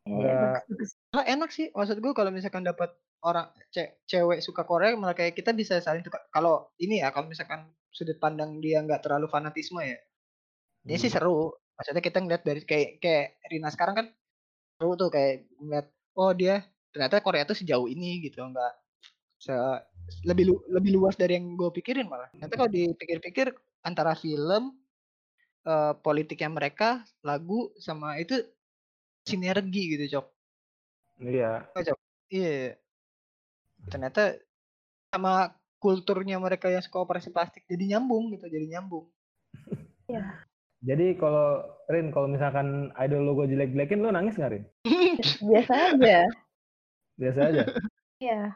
[0.03, 0.91] Ya, Nggak- bagus-bagus.
[1.13, 1.67] ah, enak sih.
[1.71, 2.91] Maksud gue kalau misalkan dapat
[3.23, 6.27] orang ce- cewek suka Korea malah kayak kita bisa saling tukar.
[6.29, 9.99] Kalau ini ya, kalau misalkan sudut pandang dia nggak terlalu fanatisme ya.
[10.83, 11.17] Ini sih Hmm.
[11.17, 11.39] seru.
[11.73, 14.07] Maksudnya kita ngeliat dari kayak kayak Rina sekarang kan
[14.83, 15.87] seru tuh kayak ngeliat
[16.19, 18.75] oh dia ternyata Korea tuh sejauh ini gitu nggak
[19.39, 19.55] se
[20.27, 22.27] lebih lu- lebih luas dari yang gue pikirin malah.
[22.35, 23.55] Nanti kalau dipikir-pikir
[23.87, 24.75] antara film
[25.63, 28.35] eh, politiknya mereka, lagu sama itu
[29.23, 30.27] sinergi gitu, Cok.
[31.23, 31.71] Iya.
[32.35, 32.75] Iya.
[33.87, 34.43] Ternyata
[35.15, 39.07] sama kulturnya mereka yang suka operasi plastik jadi nyambung gitu, jadi nyambung.
[40.83, 44.65] Jadi kalau Rin, kalau misalkan idol lo gue jelek-jelekin, lo nangis nggak Rin?
[45.49, 46.19] Biasa aja.
[47.19, 47.65] Biasa aja.
[48.23, 48.55] Iya.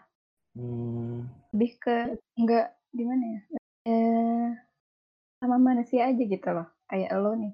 [0.55, 1.27] Hmm.
[1.51, 3.41] Lebih ke nggak gimana ya?
[3.83, 4.49] Eh,
[5.43, 6.71] sama manusia aja gitu loh.
[6.87, 7.51] Kayak lo nih.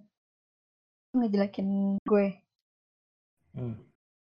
[1.16, 2.26] Ngejelekin gue.
[3.56, 3.80] Hmm.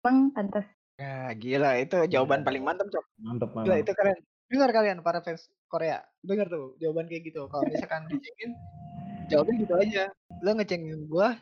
[0.02, 0.66] Emang pantas.
[0.98, 3.06] Ya, gila itu jawaban paling mantap, Cok.
[3.22, 3.82] Mantep Gila mantep.
[3.86, 4.18] itu keren.
[4.50, 6.02] Dengar kalian para fans Korea.
[6.26, 7.46] Dengar tuh jawaban kayak gitu.
[7.46, 8.58] Kalau misalkan dicengin
[9.28, 10.04] jawabnya gitu aja.
[10.40, 11.36] Lo ngecengin gua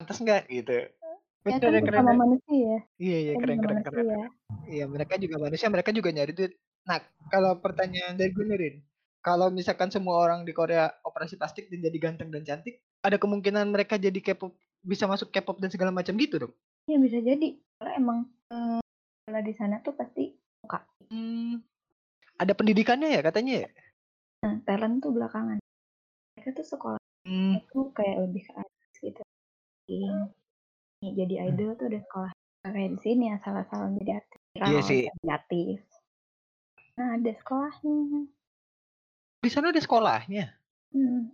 [0.00, 0.88] pantas nggak gitu.
[1.40, 2.00] Ya kan ya, keren.
[2.04, 2.18] sama ya.
[2.20, 2.74] manusia.
[3.00, 4.04] Iya iya Kan keren keren keren.
[4.04, 4.28] manusia.
[4.68, 6.52] Iya mereka juga manusia, mereka juga nyari duit.
[6.84, 7.00] Nah
[7.32, 8.76] kalau pertanyaan dari gue nih, Rin,
[9.24, 13.72] kalau misalkan semua orang di Korea operasi plastik dan jadi ganteng dan cantik, ada kemungkinan
[13.72, 14.52] mereka jadi K-pop
[14.84, 16.52] bisa masuk K-pop dan segala macam gitu dong?
[16.88, 17.56] Iya bisa jadi.
[17.80, 18.18] Karena emang
[18.52, 18.80] eh,
[19.24, 20.84] kalau di sana tuh pasti suka.
[21.08, 21.64] Hmm,
[22.36, 23.68] ada pendidikannya ya katanya ya?
[24.44, 25.56] Nah, talent tuh belakangan.
[26.36, 29.22] Mereka tuh sekolah Hmm, itu kayak lebih ke artis gitu.
[29.90, 32.30] Nih, jadi idol tuh udah sekolah
[32.62, 35.00] kayak di sini asal-asalan jadi artis Iya viral, sih.
[35.08, 35.80] jadi artis.
[36.96, 38.20] Nah, ada sekolahnya.
[39.40, 40.44] Di sana ada sekolahnya.
[40.92, 41.32] Hmm.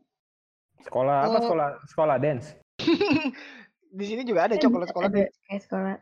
[0.82, 1.42] Sekolah apa Oh.
[1.42, 2.54] sekolah sekolah dance?
[3.96, 5.94] Di sini juga ada cok kalau sekolah ada kayak sekolah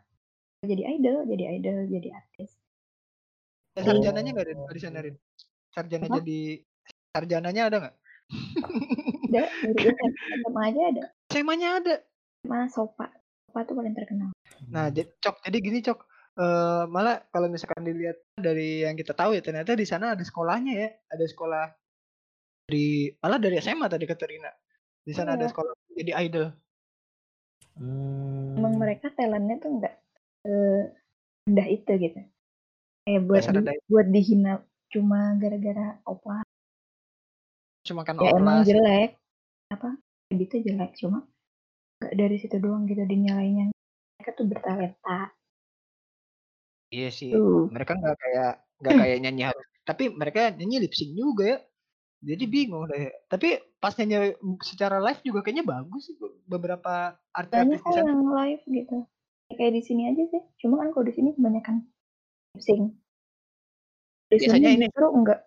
[0.65, 2.51] jadi idol, jadi idol, jadi artis.
[3.73, 5.15] Ada sarjananya nggak ada di sana Rin?
[5.71, 6.15] Sarjana Apa?
[6.19, 6.39] jadi
[7.11, 7.95] sarjananya ada nggak?
[9.25, 9.89] Ada dari
[10.43, 11.03] SMA aja ada.
[11.31, 11.95] SMA-nya ada.
[12.45, 13.05] Sama Sopa.
[13.49, 14.29] Sopa tuh paling terkenal.
[14.69, 15.99] Nah, jadi, cok, jadi gini cok.
[16.35, 20.73] Eh malah kalau misalkan dilihat dari yang kita tahu ya ternyata di sana ada sekolahnya
[20.75, 21.71] ya, ada sekolah
[22.67, 24.51] dari malah dari SMA tadi kata Rina.
[25.05, 25.51] Di sana ada Iya.
[25.55, 26.47] sekolah jadi idol.
[27.79, 28.55] Hmm.
[28.59, 29.95] Emang mereka talentnya tuh enggak
[31.45, 32.19] rendah itu gitu.
[33.05, 34.53] Kayak buat di- rendah buat dihina
[34.91, 36.44] cuma gara-gara opa.
[37.85, 39.21] Cuma kan Ya emang jelek.
[39.69, 39.93] Apa?
[40.33, 41.29] Editnya jelek cuma
[42.01, 43.69] enggak dari situ doang gitu dinyalainnya.
[44.17, 45.19] Mereka tuh bertalenta.
[46.89, 47.29] Iya sih.
[47.29, 47.69] Tuh.
[47.69, 49.65] Mereka nggak kayak nggak kayak nyanyi harus.
[49.85, 51.57] Tapi mereka nyanyi lip sync juga ya.
[52.25, 53.13] Jadi bingung deh.
[53.29, 54.33] Tapi pas nyanyi
[54.65, 56.17] secara live juga kayaknya bagus sih
[56.49, 58.97] beberapa artis-artis Banyak kok yang live gitu.
[59.53, 60.41] Kayak di sini aja sih.
[60.57, 61.85] Cuma kan kalau di sini kebanyakan
[62.57, 62.97] lip sync.
[64.33, 65.39] Di Biasanya sini ini justru enggak.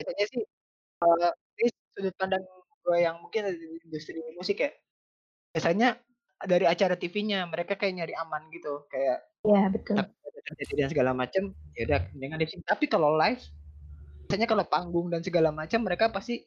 [0.00, 0.42] Biasanya sih
[1.00, 1.30] eh,
[1.60, 2.40] ini sudut pandang
[2.80, 4.72] gue yang mungkin ada di industri musik ya.
[5.52, 6.00] Biasanya
[6.40, 10.00] dari acara TV-nya mereka kayak nyari aman gitu, kayak Ya betul.
[10.00, 11.52] takut ada segala macam.
[11.76, 12.64] Ya udah dengan lip sync.
[12.64, 13.40] Tapi kalau live,
[14.24, 16.44] biasanya kalau panggung dan segala macam mereka pasti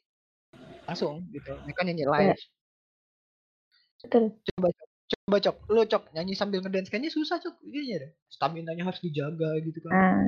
[0.89, 1.54] langsung gitu.
[1.70, 2.41] Mereka nyanyi live.
[4.04, 4.36] Betul.
[4.43, 8.12] Coba cok, coba cok, lu cok nyanyi sambil ngedance kayaknya susah cok, iya deh.
[8.28, 9.91] Stamina-nya harus dijaga gitu kan.
[9.93, 10.22] Nah,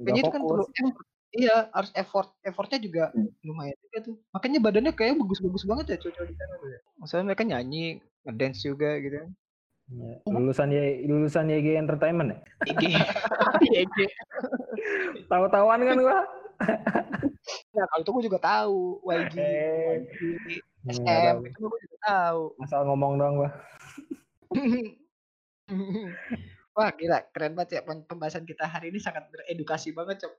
[0.00, 0.80] Nggak Kayaknya itu kan perlu fokus.
[0.80, 1.06] effort.
[1.30, 2.34] Iya, harus effort.
[2.42, 3.30] Effortnya juga Hmm.
[3.42, 4.14] lumayan juga tuh.
[4.30, 6.80] Makanya badannya kayak bagus-bagus banget ya cowok-cowok di sana tuh ya.
[6.98, 7.84] Maksudnya mereka nyanyi,
[8.22, 9.16] ngedance juga gitu.
[9.16, 9.26] Ya,
[10.26, 12.38] Lulusan Y lulusan YG Entertainment ya?
[12.68, 12.82] IG,
[13.64, 13.96] IG.
[15.30, 16.18] Tahu-tahuan kan gua.
[17.70, 18.78] Nah, kalau itu gue juga tahu.
[19.04, 19.94] YG, Eh.
[20.02, 20.18] YG,
[20.80, 21.06] Nggak SM,
[21.36, 21.38] tahu.
[21.46, 22.42] itu gue juga tahu.
[22.60, 23.50] Asal ngomong doang gua.
[26.70, 30.34] Wah gila, keren banget ya Pem- pembahasan kita hari ini sangat beredukasi banget cok.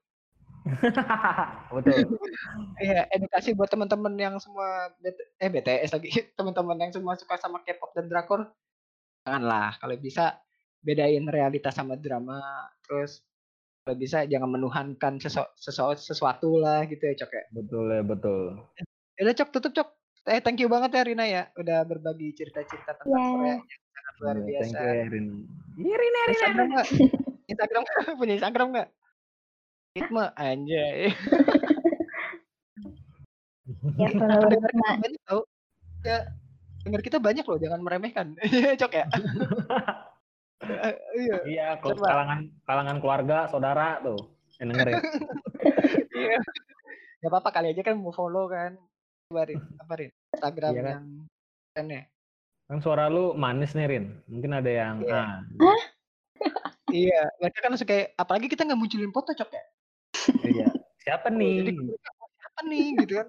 [1.74, 2.18] Betul.
[2.78, 7.66] Iya, edukasi buat teman-teman yang semua BT eh BTS lagi, teman-teman yang semua suka sama
[7.66, 8.50] K-pop dan drakor,
[9.26, 10.38] janganlah kalau bisa
[10.82, 12.42] bedain realitas sama drama,
[12.86, 13.26] terus
[13.82, 17.44] kalau bisa jangan menuhankan sesu sesu sesuatu lah gitu ya Cok ya.
[17.54, 18.42] Betul ya, betul.
[19.18, 19.90] Ya udah Cok, tutup Cok.
[20.30, 23.26] Eh thank you banget ya Rina ya, udah berbagi cerita-cerita tentang Ya.
[23.34, 24.62] Korea yang sangat luar Iya, biasa.
[24.62, 25.28] Thank you ya, Rin.
[25.82, 26.70] Iya, Rin, ya, Rin, ya, Instagram?
[27.50, 27.82] Instagram
[28.22, 28.90] punya Instagram nggak?
[29.92, 31.12] Ritme anjay.
[34.00, 35.20] ya kalau banyak.
[36.02, 36.18] Ya,
[36.88, 38.28] denger kita banyak loh, jangan meremehkan.
[38.40, 39.06] Iya, Cok ya.
[41.14, 44.32] Iya, Iya, kalangan kalangan keluarga, saudara tuh
[44.64, 44.96] yang dengerin.
[46.24, 46.40] iya.
[47.22, 48.80] Gak apa-apa kali aja kan mau follow kan.
[49.30, 50.12] Coba Rin, apa Rin?
[50.34, 50.92] Instagram Iya kan?
[50.96, 51.06] yang
[51.76, 52.04] keren ya.
[52.72, 54.06] Kan suara lu manis nih, Rin.
[54.32, 55.20] Mungkin ada yang Iya.
[55.20, 55.82] ah,
[56.92, 59.64] Iya, mereka kan kayak apalagi kita nggak munculin foto Cok ya.
[60.44, 60.68] Iya.
[61.02, 61.82] Siapa Jadi nih?
[61.82, 63.28] "Oh, siapa nih gitu kan.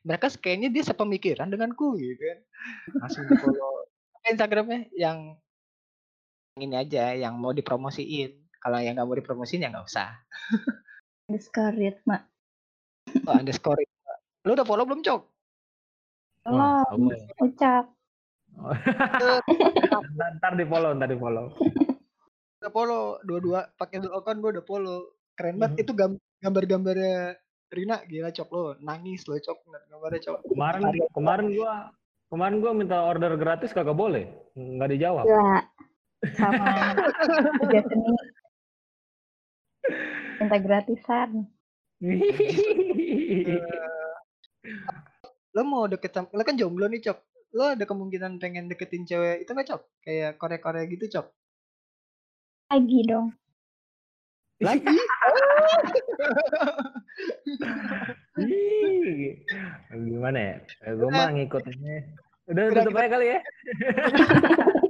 [0.00, 2.38] Mereka kayaknya dia sepemikiran denganku gitu kan.
[2.96, 3.84] Langsung di follow.
[4.22, 5.36] Instagramnya yang
[6.56, 8.36] ini aja, yang mau dipromosiin.
[8.56, 10.12] Kalau yang nggak mau dipromosiin ya nggak usah.
[11.24, 12.18] underscore ritma.
[13.24, 13.80] Oh, underscore.
[14.44, 15.20] Lu udah follow belum Cok?
[16.42, 16.84] Belum.
[16.86, 17.84] kamu- Ucap.
[18.50, 19.40] ntar,
[20.36, 21.54] ntar di follow, ntar di follow.
[22.60, 24.98] udah follow dua-dua pakai dua account gue udah follow
[25.40, 27.40] keren banget itu gam- gambar-gambarnya
[27.72, 30.82] Rina gila cok lo nangis lo cok gambarnya cok Kemarin
[31.16, 31.72] kemarin gua
[32.28, 34.28] kemarin gua minta order gratis kagak boleh.
[34.52, 35.24] Nggak dijawab.
[35.24, 35.64] Gila.
[36.36, 36.92] Sama
[37.64, 38.12] tiga seni.
[40.36, 41.30] Minta gratisan.
[45.56, 47.18] lo mau deket sama lo kan jomblo nih cok
[47.58, 51.26] lo ada kemungkinan pengen deketin cewek itu nggak cok kayak Korea-Korea gitu cok
[52.70, 53.34] Lagi dong.
[54.60, 54.84] Lagi
[58.40, 59.36] Ih,
[59.92, 60.56] Gimana ya?
[60.96, 62.08] Gue mah ngikutinnya.
[62.48, 63.38] Udah Udah, tutup aja kali ya.